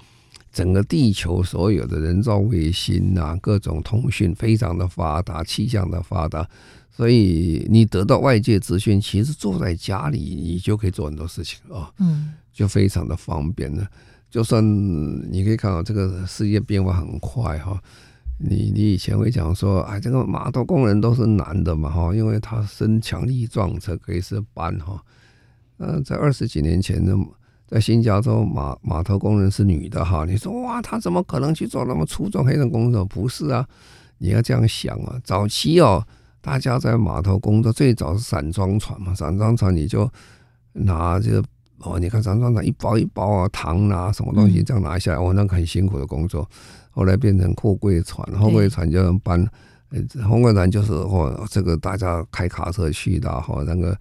[0.51, 6.45] 整个地球所有的人造卫星啊，各种通讯非常的发达，气象的发达，
[6.91, 13.87] 所以你得到外界资讯，其实坐在家里你就可以做很多事情啊，嗯，就非常的方便了。
[14.29, 14.63] 就算
[15.31, 17.81] 你可以看到这个世界变化很快哈，
[18.37, 25.03] 你你以前会讲说，哎，这个码头工人都是男的嘛哈，因为他身强力壮，才可以是班哈。
[25.77, 27.17] 嗯，在二十几年前呢，
[27.67, 33.03] 在新加坡码码头工人是女的哈，你说哇，他怎么可能去做那么粗重黑人工作？
[33.03, 33.67] 不是啊，
[34.19, 35.19] 你要这样想啊。
[35.23, 36.05] 早期哦，
[36.39, 40.07] 大家在码头工作，最早是散装船嘛，散装船你就
[40.73, 41.43] 拿这个。
[41.81, 46.47] 哦，你看，常常拿一包一包啊，糖啊，什么东西这样拿下来，哦，那个很辛苦的工作。
[46.91, 49.47] 后来变成货柜船，货柜船就搬，
[50.29, 53.97] 货柜船就是哦，这个大家开卡车去的，哈，那个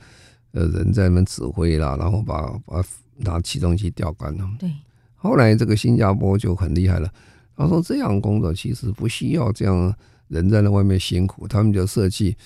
[0.52, 2.82] 呃人在那边指挥啦，然后把把
[3.18, 4.48] 拿起重机吊杆了。
[4.58, 4.68] 对。
[5.14, 7.08] 后来这个新加坡就很厉害了，
[7.56, 9.94] 他说这样工作其实不需要这样
[10.28, 12.36] 人在那外面辛苦，他们就设计。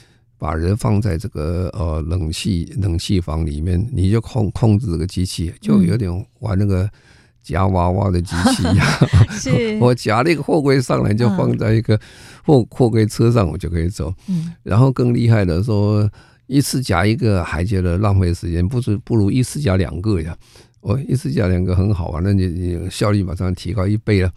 [0.43, 6.91] 把人放在这个呃冷气冷气房里面，你就控控制这个机器，就有点玩那个
[7.45, 8.87] 夹娃娃的机器一样。
[9.31, 11.97] 是， 我夹那个货柜上来，就放在一个
[12.45, 14.13] 货货柜车上，我就可以走。
[14.27, 16.11] 嗯，然后更厉害的说，
[16.49, 20.37] 一次夹一个还觉得浪费时间，不如不如一次夹两个呀。
[20.81, 24.33] 我一次夹两个很好玩，那你你效率马上提高一倍了。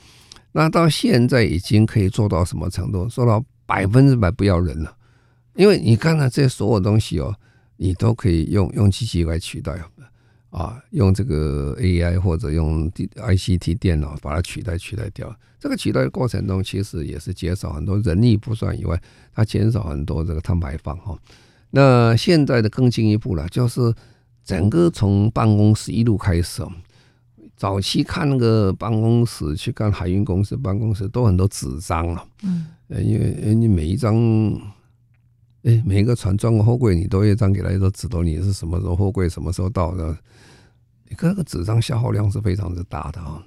[0.51, 3.07] 那到现在已经可以做到什么程度？
[3.07, 4.94] 做到百分之百不要人了。
[5.55, 7.33] 因为你看到这些所有东西哦，
[7.77, 9.73] 你都可以用用机器来取代
[10.49, 15.33] 啊，用这个 AI 或者用 ICT 电脑把它取代取代掉。
[15.59, 19.01] 这个取代的过程中，其实也是减少很多人力不算以外，
[19.33, 21.17] 它减少很多这个碳排放哈。
[21.71, 23.93] 那现在的更进一步了，就是
[24.43, 26.63] 整个从办公室一路开始，
[27.57, 34.13] 早期看那个办公室去看海运公司办公室都很多纸张啊，嗯，因为你每一张。
[35.65, 40.15] 哎，每一个船装个货柜，你都一张给他一个纸头，你是什么时候货柜什么时候到的？
[41.09, 43.43] 你看那个纸张消耗量是非常之大的啊。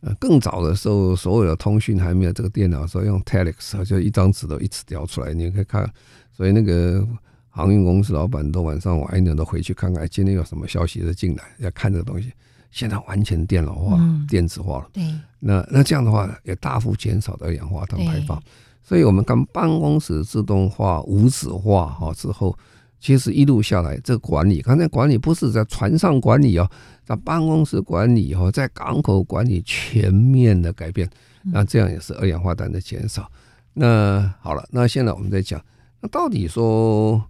[0.00, 5.88] 呃，更早的时候，所有的通讯还没有这个电脑的时候，用 telex，就一张纸都一直调出来，你可以看。
[6.32, 7.06] 所以那个
[7.48, 12.32] 航运公司老板都晚上晚一点都回去看看，今天有什么消息的进来，要看这个东西。
[12.72, 14.88] 现在完全电脑化、嗯、电子化了。
[14.92, 15.04] 对，
[15.38, 18.42] 那那这样的话也大幅减少的二氧化碳排放。
[18.82, 22.56] 所以我们看办公室自动化、无纸化哈之后，
[23.00, 26.70] 其实一路下来，这个管理，刚才管理不是在船上管理哦，
[27.04, 31.08] 在办公室管理哈，在港口管理全面的改变，
[31.42, 33.30] 那这样也是二氧化碳的减少。
[33.74, 35.64] 那好了，那现在我们在讲，
[36.00, 37.22] 那到底说，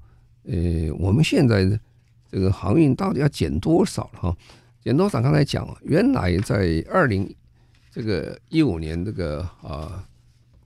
[0.44, 1.64] 呃，我们现在
[2.30, 4.36] 这个航运到底要减多少了哈？
[4.82, 5.22] 减多少？
[5.22, 7.32] 刚才讲，原来在二零
[7.92, 10.04] 这个一五年这个啊，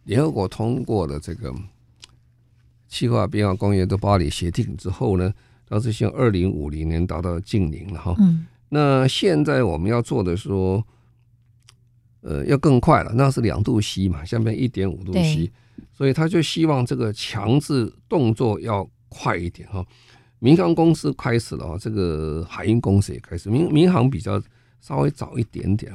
[0.06, 1.54] 联合国通过了这个。
[2.88, 5.34] 气候变化公约的巴黎协定之后呢，
[5.68, 8.14] 它是向二零五零年达到净零了哈。
[8.20, 8.46] 嗯。
[8.68, 10.82] 那现在我们要做的说，
[12.20, 15.50] 呃，要更快了，那是两度 C 嘛，下面一点五度 C，
[15.92, 19.84] 所以他就希望这个强制动作要快一点哈。
[20.38, 23.50] 民航公司开始了，这个海运公司也开始。
[23.50, 24.40] 民民航比较
[24.80, 25.92] 稍微早一点点，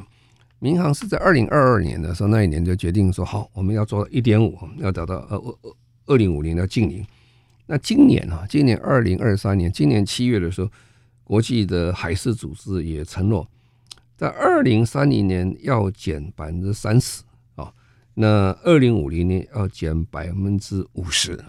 [0.62, 5.76] 民航是在二零二二年的时候，那一年就决定说，好，我们要做一点五，要达到呃二二。
[6.08, 7.06] 二零五零要净零，
[7.68, 10.70] 那今年啊，今年二零二三年，今年七月的时候，
[11.24, 13.48] 国际的海事组织也承诺，
[14.18, 17.22] 在二零三零年要减百分之三十
[17.56, 17.72] 啊，
[18.16, 21.40] 那二零五零年要减百分之五十。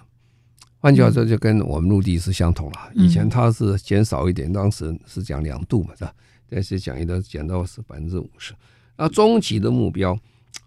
[0.78, 2.90] 换句话说，就跟我们陆地是相同了。
[2.94, 6.14] 以前它是减少一点，当时是讲两度嘛，是吧？
[6.48, 8.52] 但是讲一个减到是百分之五十。
[8.96, 10.18] 那终极的目标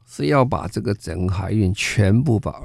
[0.06, 2.64] 是要把这个整个海运全部把。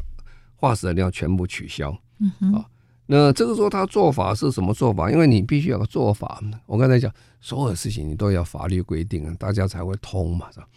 [0.62, 2.68] 化石燃料全部取消，嗯哼，啊，
[3.06, 5.10] 那这个时候他做法是什么做法？
[5.10, 6.38] 因为你必须有个做法。
[6.66, 10.68] 我刚才讲，所有事情你都要法律规定，大家才会通嘛，是吧？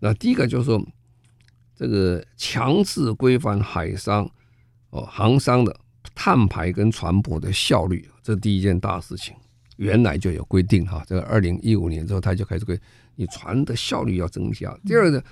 [0.00, 0.86] 那第一个就是说，
[1.74, 4.30] 这个强制规范海商
[4.90, 5.74] 哦航商的
[6.14, 9.34] 碳排跟船舶的效率，这第一件大事情。
[9.82, 12.78] 原来就有规定哈，这个二零一五年之后他就开始规，
[13.16, 14.76] 你船的效率要增加。
[14.86, 15.22] 第二个，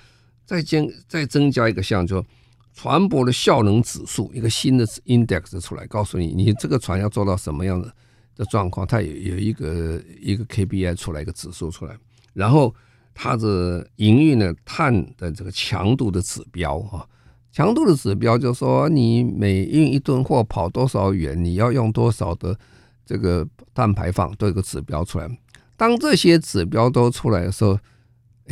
[0.44, 2.24] 再增再增加一个项，就。
[2.72, 7.92] 船舶的效能指数，一个新的 index 出来，告诉你你这个船要做到什么样的
[8.36, 11.98] 的状况，它有有一个一个 KPI 出来，一个指数出来，
[12.32, 12.72] 然后
[13.12, 17.04] 它的营运的碳的这个强度的指标啊，
[17.52, 22.56] 强度的指标就是说你每运一吨货跑多少远，你要用多少的
[23.10, 23.44] 这个
[23.74, 25.28] 碳排放，都有个指标出来。
[25.76, 27.76] 当这些指标都出来的时候，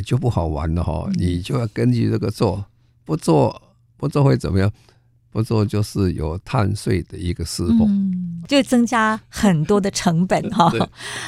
[0.05, 2.65] 就不好玩了哈，你就要根据这个做，
[3.05, 3.63] 不做。
[3.97, 4.73] 不做会怎么样？
[5.31, 10.73] 不做就是有碳税的一个释放，嗯，就增加很多的成本哈。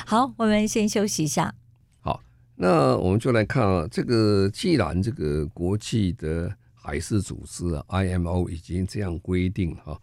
[0.07, 1.53] 好，我们先休息一下。
[2.01, 2.21] 好，
[2.55, 10.01] 那我们就来看啊，这个既然这个国际的海事组织啊 IMO 已经这样规定哈，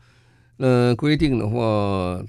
[0.57, 2.21] 那规定的话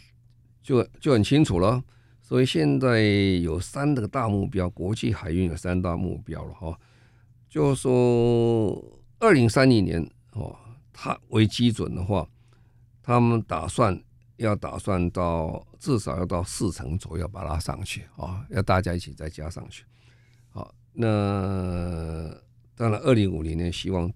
[0.68, 1.82] 就就很清楚了。
[2.20, 6.78] 所以现在有三个大目标，国际海运有三大目标了哈，
[7.48, 8.78] 就是说
[9.18, 10.06] 二零三零年。
[10.32, 10.54] 哦，
[10.92, 12.28] 它为基准的话，
[13.02, 13.98] 他们打算
[14.36, 19.84] 要打算到至少要到四成左右把它上去啊，要大家一起再加上去。
[20.50, 22.30] 好，那
[22.76, 24.12] 当然，二零五零年希望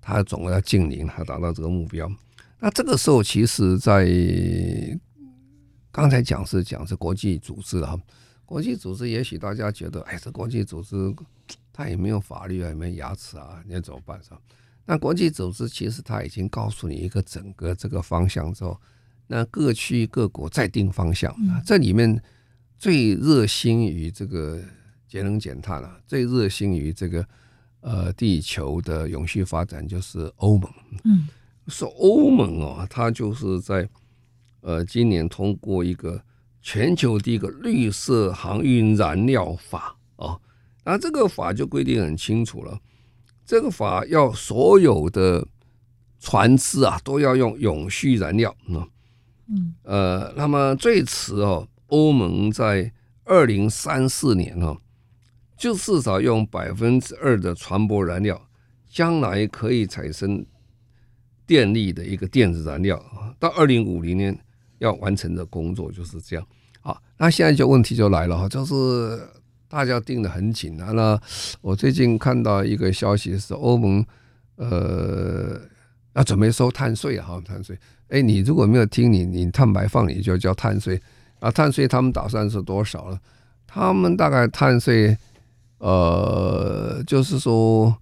[0.00, 2.08] 它总要净零，它达到这个目标。
[2.60, 4.06] 那这个时候，其实在
[5.92, 7.98] 刚才讲是讲是国际组织啊，
[8.44, 11.14] 国际组织也许大家觉得，哎，这国际组织
[11.72, 14.40] 它也没有法律啊，也没有牙齿啊，你要怎么办是吧？
[14.86, 18.76] 那国际组织其实他已经告诉你一个整个这个方向之后，
[19.28, 21.32] 那各区各国再定方向。
[21.64, 22.20] 这里面
[22.76, 24.60] 最热心于这个
[25.06, 27.24] 节能减碳了，最热心于这个
[27.80, 30.68] 呃地球的永续发展就是欧盟。
[31.04, 31.28] 嗯，
[31.68, 33.88] 说欧盟哦，它就是在
[34.60, 36.22] 呃今年通过一个
[36.62, 40.38] 全球第一个绿色航运燃料法啊，
[40.84, 42.78] 那这个法就规定很清楚了。
[43.46, 45.46] 这个法要所有的
[46.20, 48.54] 船只啊都要用永续燃料，
[49.48, 52.92] 嗯，呃，那么最迟哦，欧盟在
[53.24, 54.78] 二零三四年哦，
[55.56, 58.48] 就至少用百分之二的船舶燃料，
[58.88, 60.44] 将来可以产生
[61.46, 64.38] 电力的一个电子燃料啊，到二零五零年
[64.80, 66.44] 要完成的工作就是这样。
[66.80, 69.18] 好，那现在就问题就来了哈，就是。
[69.70, 70.90] 大家盯得很紧啊！
[70.90, 71.16] 那
[71.60, 74.04] 我最近看到一个消息是，欧盟
[74.56, 75.60] 呃
[76.14, 77.78] 要准备收碳税啊，哈，碳税。
[78.08, 81.00] 哎，你如果没有听你，你碳排放你就交碳税
[81.38, 81.52] 啊。
[81.52, 83.20] 碳税他们打算是多少了？
[83.64, 85.16] 他们大概碳税
[85.78, 87.96] 呃，就是说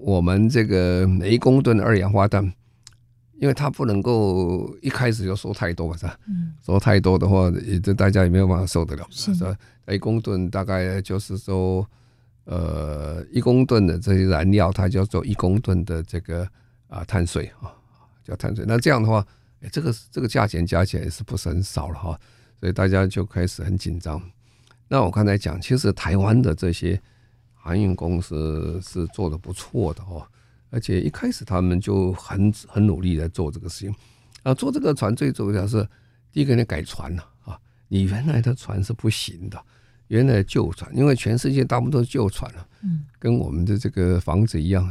[0.00, 2.50] 我们这个每一公吨二氧化碳，
[3.40, 6.18] 因为他不能够一开始就说太多，是吧？
[6.26, 9.56] 嗯，收太多的话，也这大家也没有办法受得了，是吧？
[9.88, 11.88] 一公吨大概就是说，
[12.44, 16.46] 呃，一公吨的这些燃料，它叫做一公吨的这个
[16.88, 17.72] 啊碳税啊，
[18.24, 18.64] 叫碳税。
[18.66, 19.24] 那这样的话，
[19.62, 22.18] 哎，这个这个价钱加起来也是不是很少了哈？
[22.58, 24.20] 所以大家就开始很紧张。
[24.88, 27.00] 那我刚才讲，其实台湾的这些
[27.54, 30.26] 航运公司是做的不错的哦，
[30.70, 33.94] 而且一开始他们就很很努力在做这个事情。
[34.42, 35.86] 啊，做这个船最重要是
[36.32, 37.58] 第一个，你改船了啊，
[37.88, 39.60] 你原来的船是不行的，
[40.06, 44.88] 原来旧船，因为全世界大部分都是旧船了，嗯，跟我们的这个房子一样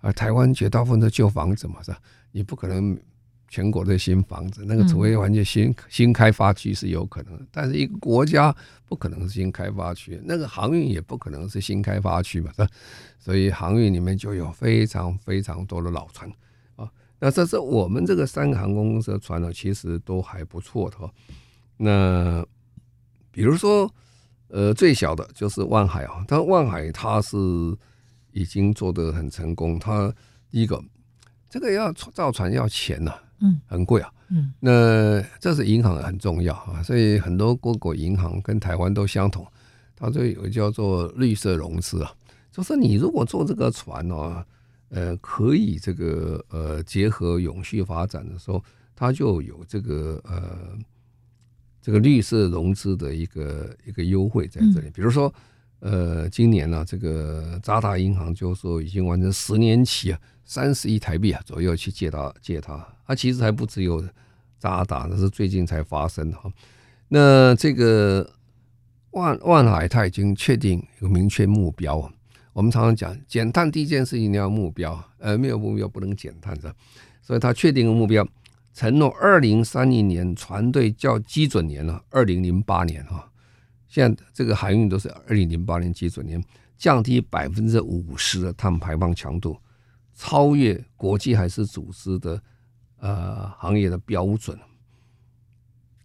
[0.00, 1.98] 啊，台湾绝大部分都旧房子嘛，是吧？
[2.32, 2.98] 你不可能。
[3.48, 8.54] 全国的新房子，那个除非完全新新开发区是有可能，但是一个国家
[8.86, 12.68] 不可能是新开发区，那个航运也不可能是新开发区嘛，是吧？
[13.18, 16.30] 所以航运里面就有非常非常多的老船
[16.76, 16.90] 啊。
[17.18, 20.96] 那这是我们这个三个航空公司的船呢，其实都还不错的。
[21.78, 22.46] 那
[23.30, 23.92] 比如说，
[24.48, 27.36] 呃，最小的就是万海啊，但万海它是
[28.32, 29.78] 已经做得很成功。
[29.78, 30.12] 它
[30.50, 30.82] 第一个，
[31.48, 33.14] 这个要造船要钱呐。
[33.40, 34.12] 嗯，很贵啊。
[34.30, 39.46] 嗯，那这是银行很重要啊，所以很多各国银行跟台湾都相同，
[39.96, 42.12] 它就有叫做绿色融资啊，
[42.52, 44.44] 就是你如果做这个船呢，
[44.90, 48.62] 呃，可以这个呃结合永续发展的时候，
[48.94, 50.76] 它就有这个呃
[51.80, 55.32] 这个绿色融资的一个一个优惠在这里，比如说
[55.80, 60.20] 呃今年呢，这个渣打银行就说已经完成十年期啊。
[60.44, 62.74] 三十亿台币啊左右去借他借他，
[63.08, 64.06] 他其实还不只有
[64.58, 66.52] 渣打，那是最近才发生的哈。
[67.08, 68.30] 那这个
[69.12, 71.96] 万万海他已经确定有明确目标。
[72.52, 76.74] 我们常常讲减碳第一件事情你要目标，呃，没有目标不能减碳的，
[77.22, 78.28] 所以他确定个目标，
[78.74, 83.30] 承诺二零三零年船队较基准年了，二零零八年哈。
[83.86, 86.44] 现在这个海运都是二零零八年基准年，
[86.76, 89.56] 降低百分之五十的碳排放强度。
[90.14, 92.42] 超越国际海事组织的
[93.00, 94.58] 呃行业的标准，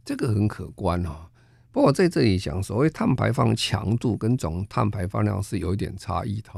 [0.06, 1.28] 这个很可观哦。
[1.72, 6.50] 不过在这里讲，所谓碳排放强度跟总碳排放量是有一点差异的。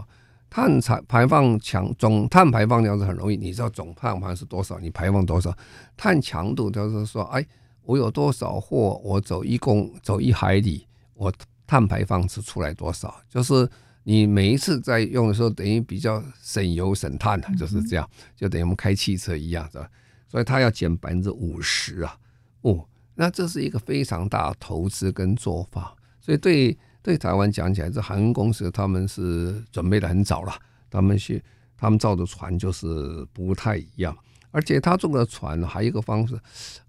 [0.50, 5.56] 碳排排放强，总碳排放量是很容易，你知道总碳排放是多少，你排放多少。
[5.98, 7.46] 碳强度就是说，哎，
[7.84, 11.34] 我有多少货，我走一公走一海里，我
[11.68, 13.70] 碳排放是出来多少，就是。
[14.08, 19.90] 你每一次在用的时候，等于比较省油省碳，就是这样，就等于我们开汽车一样，是吧？
[20.36, 22.18] 所以它要减百分之五十啊，
[22.64, 25.96] 哦，那这是一个非常大的投资跟做法。
[26.20, 30.52] 所以对对台湾讲起来，这航空公司他们是准备的很早了，
[30.90, 31.42] 他们是
[31.78, 34.14] 他们造的船就是不太一样，
[34.52, 36.38] 而且他做的船还有一个方式，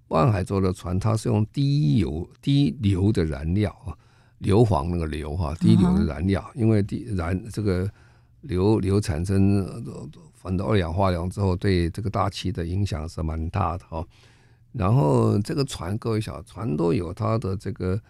[0.08, 3.94] 万海做的船，它是用低油低硫的燃料啊。
[4.38, 7.88] 硫磺那个硫哈，低硫的燃料，因为低燃这个
[8.40, 9.64] 硫硫产生
[10.46, 14.06] 很多二氧化碳之后，对这个大气的影响是蛮大的哈。
[14.72, 18.00] 然后这个船各位小船都有它的这个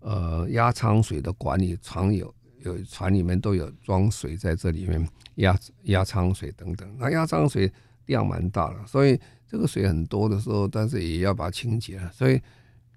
[0.00, 6.92] 呃压舱水的管理，船有有船里面都有装水在这里面压压舱水等等。
[6.98, 7.72] 那压舱水
[8.06, 12.40] 量蛮大的，所以这个水很多的时候，但是也要把它清洁了，所以。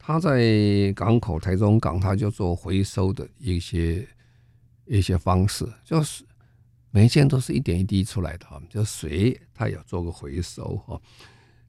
[0.07, 4.07] 他在港口台中港，他就做回收的一些
[4.85, 6.23] 一些方式，就是
[6.95, 10.97] 每一件都是一点一滴出来的哈，就水它也要做个回收哈。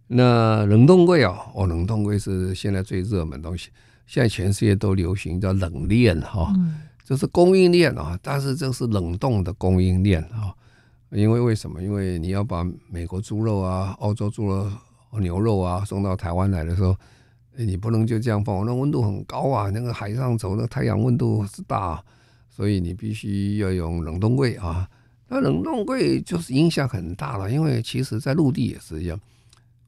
[0.07, 3.71] 那冷冻柜啊，哦，冷冻柜是现在最热门的东西，
[4.07, 6.55] 现在全世界都流行叫冷链哈，
[7.05, 10.55] 就是供应链啊，但是这是冷冻的供应链啊，
[11.11, 11.83] 因为为什么？
[11.83, 14.71] 因为你要把美国猪肉啊、澳洲猪肉、
[15.19, 16.97] 牛肉啊送到台湾来的时候。
[17.59, 19.71] 你不能就这样放，那温度很高啊！
[19.71, 22.05] 那个海上走，那太阳温度是大，
[22.51, 24.87] 所以你必须要用冷冻柜啊。
[25.29, 29.21] 那冷冻柜就是影响很大了，因为其实在陆地也是一样。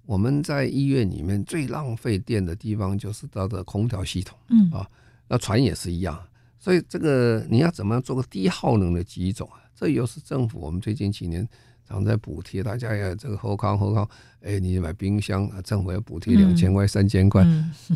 [0.06, 4.88] 我们在医院里面最浪费电的地方就是它的空调系统，嗯啊，
[5.28, 6.18] 那船也是一样。
[6.58, 9.60] 所以这个你要怎么样做个低耗能的机种啊？
[9.74, 11.46] 这又是政府我们最近几年。
[11.88, 14.06] 常在补贴，大家要这个后康后康，
[14.42, 17.42] 哎，你买冰箱，政府要补贴两千块、三千块。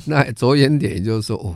[0.06, 1.54] 那着眼点也就是说，哦，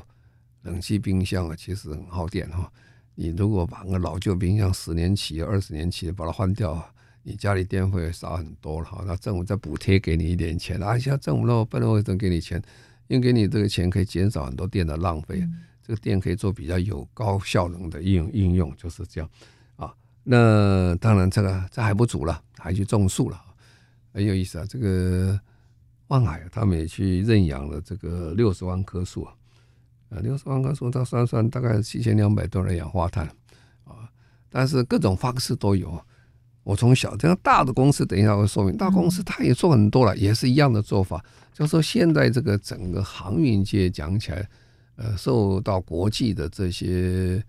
[0.60, 2.70] 冷气冰箱啊，其实很耗电哈。
[3.16, 6.88] 你如果把那个老旧冰箱十年期、二十年期的把它换掉，
[7.22, 9.02] 你家里电费少很多了哈。
[9.04, 12.62] 那政府再补贴给你一点钱，啊，像政府那么不能为什么给你钱？
[13.08, 15.42] 因为给你这个钱可以减少很多电的浪费。
[15.82, 19.30] 这个电可以做比较有高效能的应应用，就是这样
[19.76, 19.94] 啊。
[20.24, 23.40] 那当然这个这还不足了，还去种树了，
[24.12, 24.66] 很有意思啊。
[24.68, 25.40] 这个
[26.08, 29.32] 万海他们也去认养了这个六十万棵树啊，
[30.08, 33.26] 啊，六十万棵树，它算算大概七千两百吨的二氧化碳
[33.84, 34.10] 啊。
[34.48, 36.00] 但是各种方式都有。
[36.62, 38.76] 我从小这样大的公司，等一下会说明。
[38.76, 41.24] 大公司它也做很多了，也是一样的做法。
[41.52, 44.48] 就是说现在这个整个航运界讲起来，
[44.96, 47.40] 呃，受到国际的这些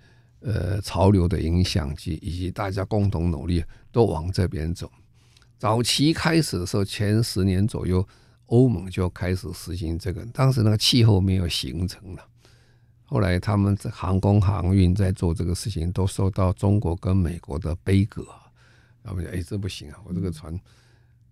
[0.41, 4.87] 呃潮流的影响及以及大家共同努力，都往这边走。
[5.57, 8.07] 早期开始的时候，前十年左右，
[8.45, 12.23] 欧盟就开始实行这个，当时那个气候没有形成了。
[13.09, 18.25] 后来他们在航空航运在做这个事情，都受到中国跟美国的杯葛。
[19.01, 19.97] 他们讲：“哎，这不行啊！
[20.03, 20.59] 我这个船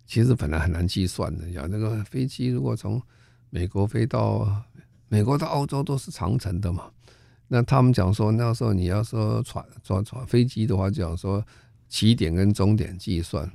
[0.07, 1.51] 其实本来很难计算的。
[1.51, 3.01] 讲那个飞机如果从
[3.49, 4.63] 美国飞到
[5.09, 6.89] 美国到欧洲都是长程的嘛。
[7.49, 11.45] 那他们讲说，那时候你要说船坐船飞机的话，讲说
[11.89, 13.51] 起点跟终点计算。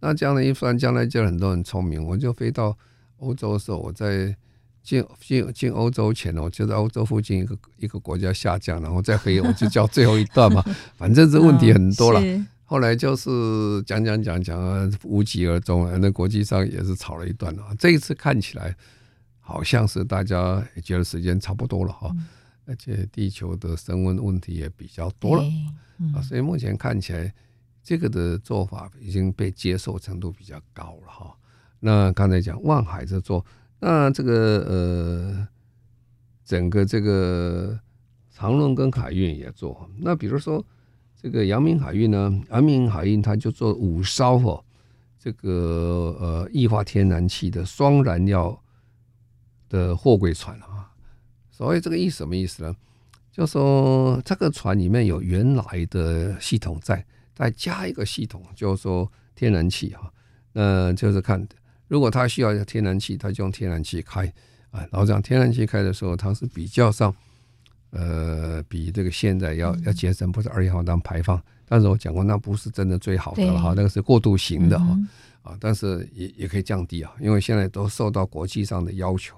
[0.00, 2.02] 那这样的一算，将来就很多人聪明。
[2.02, 2.76] 我就飞到
[3.18, 4.34] 欧洲的时候，我在
[4.82, 10.62] 进进进欧洲前呢，我就在欧洲附近一个一个国家下降，然后再黑， 我就叫最后一段嘛。
[10.96, 12.20] 反正这问题很多了。”
[12.64, 15.96] 后来就是讲讲讲讲啊，无疾而终啊。
[16.00, 17.66] 那国际上也是吵了一段啊。
[17.78, 18.74] 这一次看起来
[19.40, 22.10] 好像是大家也觉得时间差不多了哈，
[22.64, 25.42] 而且地球的升温问题也比较多了
[26.14, 27.30] 啊，所以目前看起来
[27.84, 31.36] 这个的做法已经被接受程度比较高了哈。
[31.78, 33.44] 那刚才讲望海在做，
[33.82, 35.48] 那这个呃，
[36.44, 37.76] 整个这个
[38.30, 39.90] 长荣跟海运也做。
[39.98, 40.64] 那比如说。
[41.24, 44.64] 这个阳明海运呢，阳明海运它就做五艘哦，
[45.16, 48.60] 这个呃液化天然气的双燃料
[49.68, 50.90] 的货柜船啊。
[51.48, 52.74] 所以这个意思什么意思呢？
[53.30, 60.12] 就说这个船里面有原来的系统在，再加一个系统，就是说天然气哈。
[60.54, 61.46] 那就是看，
[61.92, 64.24] 如果它需要天然气，它就用天然气开
[64.70, 64.80] 啊。
[64.90, 67.14] 然后这样天然气开的时候，它是比较上。
[67.90, 71.38] 呃，比这个现在要要节省不是二氧化碳排放，
[71.68, 74.98] 但是我讲过，那不是真的最好的了哈，那个是过渡型的哈
[75.42, 79.36] 啊，但是也也可以降低啊，因为现在都受到国际上的要求，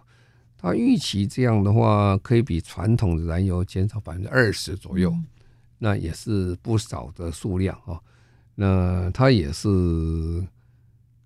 [0.57, 5.13] 它预期这样的话可以比传统的燃油减少百分之二十左右，
[5.77, 7.99] 那也是不少的数量啊，
[8.55, 9.69] 那它也是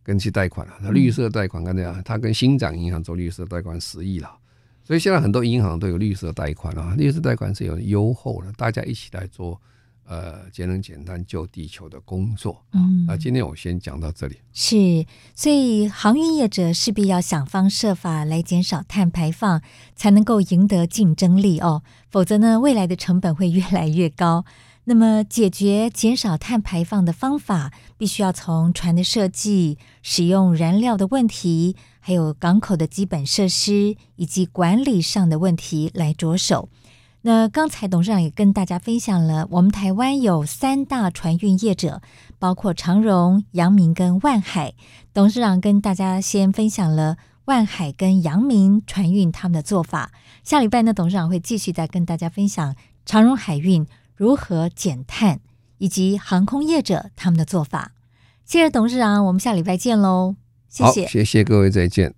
[0.08, 4.38] 跟去贷款了，那绿色贷款刚才讲，它跟新展银行做绿色贷款十亿了。
[4.82, 9.60] 所以现在很多银行都有绿色贷款啊，绿色贷款是有优厚的，大家一起来做
[10.06, 12.64] 呃节能减碳救地球的工作。
[12.72, 14.38] 嗯，那今天我先讲到这里。
[14.54, 15.04] 是，
[15.34, 19.60] 所以航运业者势必要想方设法来减少碳排放，
[19.94, 24.46] 才能够赢得竞争力哦，否则呢，未来的成本会越来越高。
[24.90, 36.70] 那么，解决减少碳排放的方法，必须要从船的设计、使用燃料的问题，还有港口的基本设施以及管理上的问题来着手。
[37.20, 42.00] 那刚才董事长也跟大家分享了，我们台湾有三大船运业者，
[42.38, 44.72] 包括长荣、阳明跟万海。
[45.12, 50.12] 董事长跟大家先分享了万海跟阳明船运他们的做法。
[50.42, 52.74] 下礼拜呢，董事长会继续再跟大家分享
[53.04, 53.86] 长荣海运。
[54.18, 55.38] 如何减碳，
[55.78, 57.92] 以及航空业者他们的做法。
[58.44, 60.34] 谢谢董事长，我们下礼拜见喽！
[60.68, 62.12] 谢谢，谢谢各位，再见。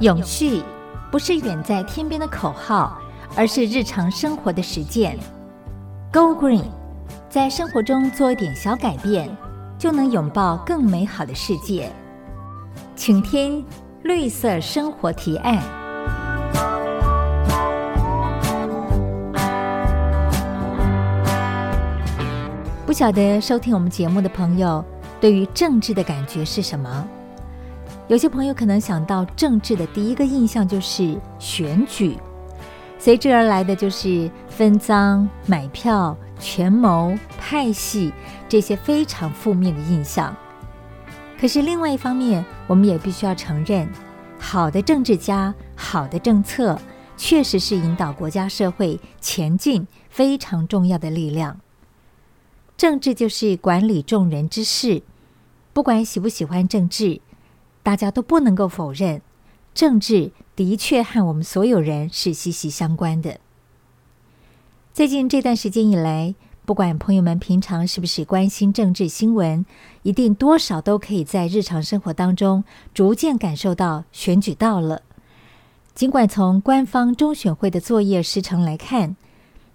[0.00, 0.62] 永续
[1.12, 2.98] 不是远在天边的口号，
[3.36, 5.18] 而是日常生活的实践。
[6.10, 6.64] Go Green，
[7.28, 9.28] 在生活中做一点小改变，
[9.78, 11.92] 就能拥抱更美好的世界。
[12.94, 13.62] 请听。
[14.06, 15.60] 绿色生活提案。
[22.86, 24.84] 不晓得收听我们节目的朋友，
[25.20, 27.08] 对于政治的感觉是什么？
[28.06, 32.16] 有些朋友可能想到政治的第一个印象就是选举，
[33.00, 38.12] 随之而来的就是分赃、买票、权谋、派系
[38.48, 40.32] 这些非常负面的印象。
[41.38, 43.88] 可是另外一方面，我们也必须要承认，
[44.38, 46.78] 好的政治家、好的政策，
[47.16, 51.60] 确实是引导国家社会前进非常重要的力量。
[52.76, 55.02] 政治就是管理众人之事，
[55.72, 57.20] 不管喜不喜欢政治，
[57.82, 59.20] 大家都不能够否认，
[59.74, 63.40] 政治的确和我们所有人是息息相关的。
[64.94, 66.34] 最近这段时间以来，
[66.66, 69.64] 不管朋友们平常是不是关心政治新闻，
[70.02, 75.02] 一定多少都可以在日常生活当中逐渐感受到选举到了。
[75.94, 79.14] 尽管从官方中选会的作业时程来看，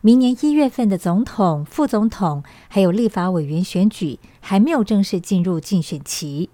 [0.01, 6.49] 明年一月份的总统、副总统还有立法委员选举还没有正式进入竞选期。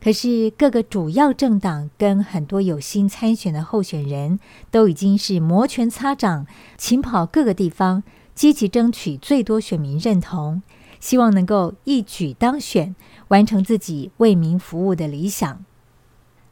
[0.00, 4.40] 可是各个主要政党跟很多有心参选的候选人
[4.70, 6.46] 都已经是摩拳擦掌，
[6.78, 8.02] 勤跑各个地方。
[8.38, 10.62] 积极争取最多选民认同，
[11.00, 12.94] 希望能够一举当选，
[13.26, 15.64] 完成自己为民服务的理想。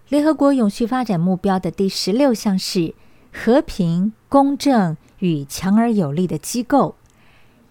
[0.09, 2.93] 联合国永续发展目标的第十六项是
[3.33, 6.97] 和平、公正与强而有力的机构。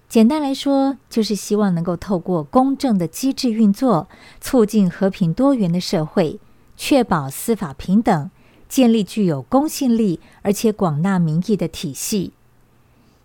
[0.07, 4.07] 简单来说，就是希望能够透过公正的机制运作，
[4.39, 6.39] 促进和平多元的社会，
[6.77, 8.31] 确保司法平等，
[8.69, 12.31] 建立具有公信力而且广纳民意的体系。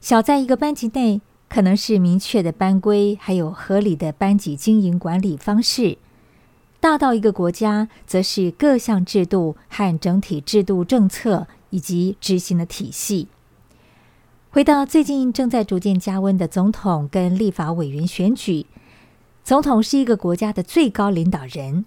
[0.00, 5.98] 小在一个班级内，可能是明确的班规，还有合理的班级经营管理方式；
[6.80, 13.28] 大到一个国家，则是各项制度和整体制度政策以及执行的体系。
[14.48, 18.64] 回到最近正在逐渐加温的总统跟立法委员选举，
[19.44, 21.84] 总统是一个国家的最高领导人，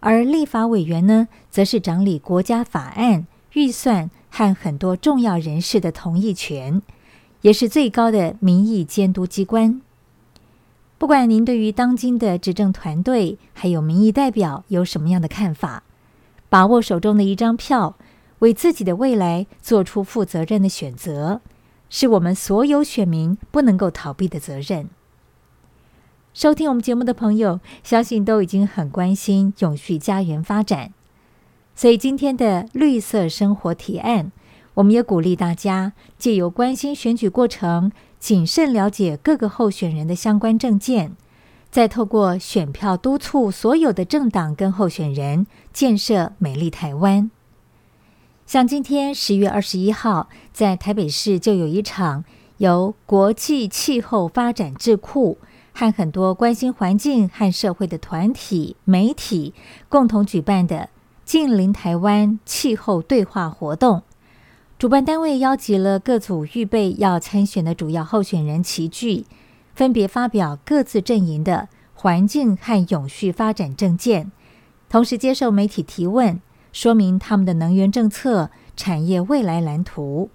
[0.00, 6.82] 而立法委员呢，则是掌理国家法案、预算和很多重要人士的同意权。
[7.44, 9.82] 也是最高的民意监督机关。
[10.96, 15.82] 不管您对于当今的执政团队还有民意代表有什么样的看法，
[16.48, 17.96] 把握手中的一张票，
[18.38, 21.42] 为自己的未来做出负责任的选择，
[21.90, 24.88] 是我们所有选民不能够逃避的责任。
[26.32, 30.94] 收听我们节目的朋友，相信都已经很关心永续家园发展，
[31.74, 34.32] 所以今天的绿色生活提案。
[34.74, 41.16] 我们也鼓励大家借由关心选举过程，谨慎了解各个候选人的相关政见，
[41.70, 47.30] 再透过选票督促所有的政党跟候选人建设美丽台湾。
[48.46, 52.24] 像今天十月二十一号，在台北市就有一场
[52.58, 55.38] 由国际气候发展智库
[55.72, 59.54] 和很多关心环境和社会的团体、媒体
[59.88, 60.90] 共同举办的
[61.24, 64.02] “近邻台湾气候对话”活动。
[64.76, 69.24] 主办单位邀集了各组预备要参选的主要候选人齐聚，
[69.72, 74.32] 分别发表各自阵营的环境和永续发展政见，
[74.90, 76.40] 同时接受媒体提问，
[76.72, 80.28] 说明他们的能源政策、产业未来蓝图。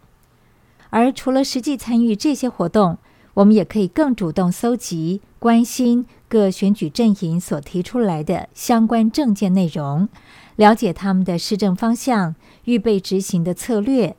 [0.90, 2.98] 而除了实际参与这些活动，
[3.36, 10.08] 我们也可以更主动搜集、关心各选举阵营所提出来的相关政见内容，
[10.56, 12.34] 了解他们的施政方向、
[12.64, 14.16] 预备执行的策略。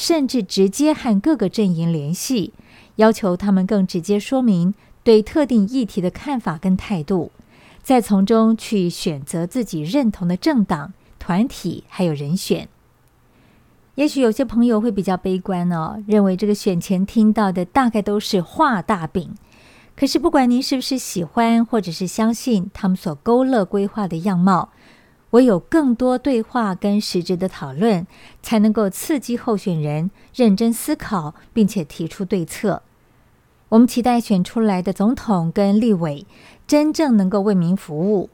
[0.00, 2.54] 甚至直接和各个阵营联系，
[2.96, 4.72] 要求他们更直接说明
[5.02, 7.30] 对特定议题的看法跟态度，
[7.82, 12.66] 再从中去选择自己认同的政党、团体还有人选。
[13.96, 19.34] 也许有些朋友会比较悲观哦，认为这个选前听到的大概都是画大饼。
[19.94, 24.70] 可是不管您是不是喜欢或者是相信他们所勾勒规划的样貌。
[25.30, 28.06] 唯有更多对话跟实质的讨论，
[28.42, 32.82] 才能够刺激候选人认真思考，并且提出对策。
[33.68, 36.26] 我们期待选出来的总统跟立委
[36.66, 38.28] 真正能够为民服务。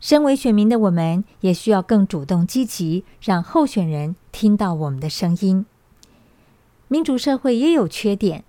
[0.00, 5.66] 身为选民的我们，也需要更主动积极，让候选人听到我们的声音。
[6.88, 8.42] 民主社会也有缺点，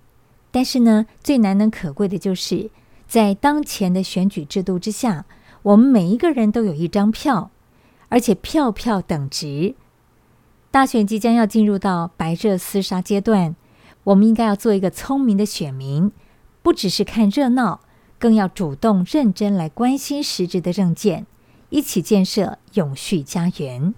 [0.50, 2.72] 但是呢，最难能可贵的就是
[3.06, 5.26] 在当前的选举制度之下，
[5.62, 7.52] 我们每一个人都有一张票。
[8.12, 9.74] 而且票票等值，
[10.70, 13.56] 大选即将要进入到白热厮杀阶段，
[14.04, 16.12] 我们应该要做一个聪明的选民，
[16.62, 17.80] 不只是看热闹，
[18.20, 21.26] 更要主动认真来关心实质的政见，
[21.70, 23.94] 一起建设永续家园。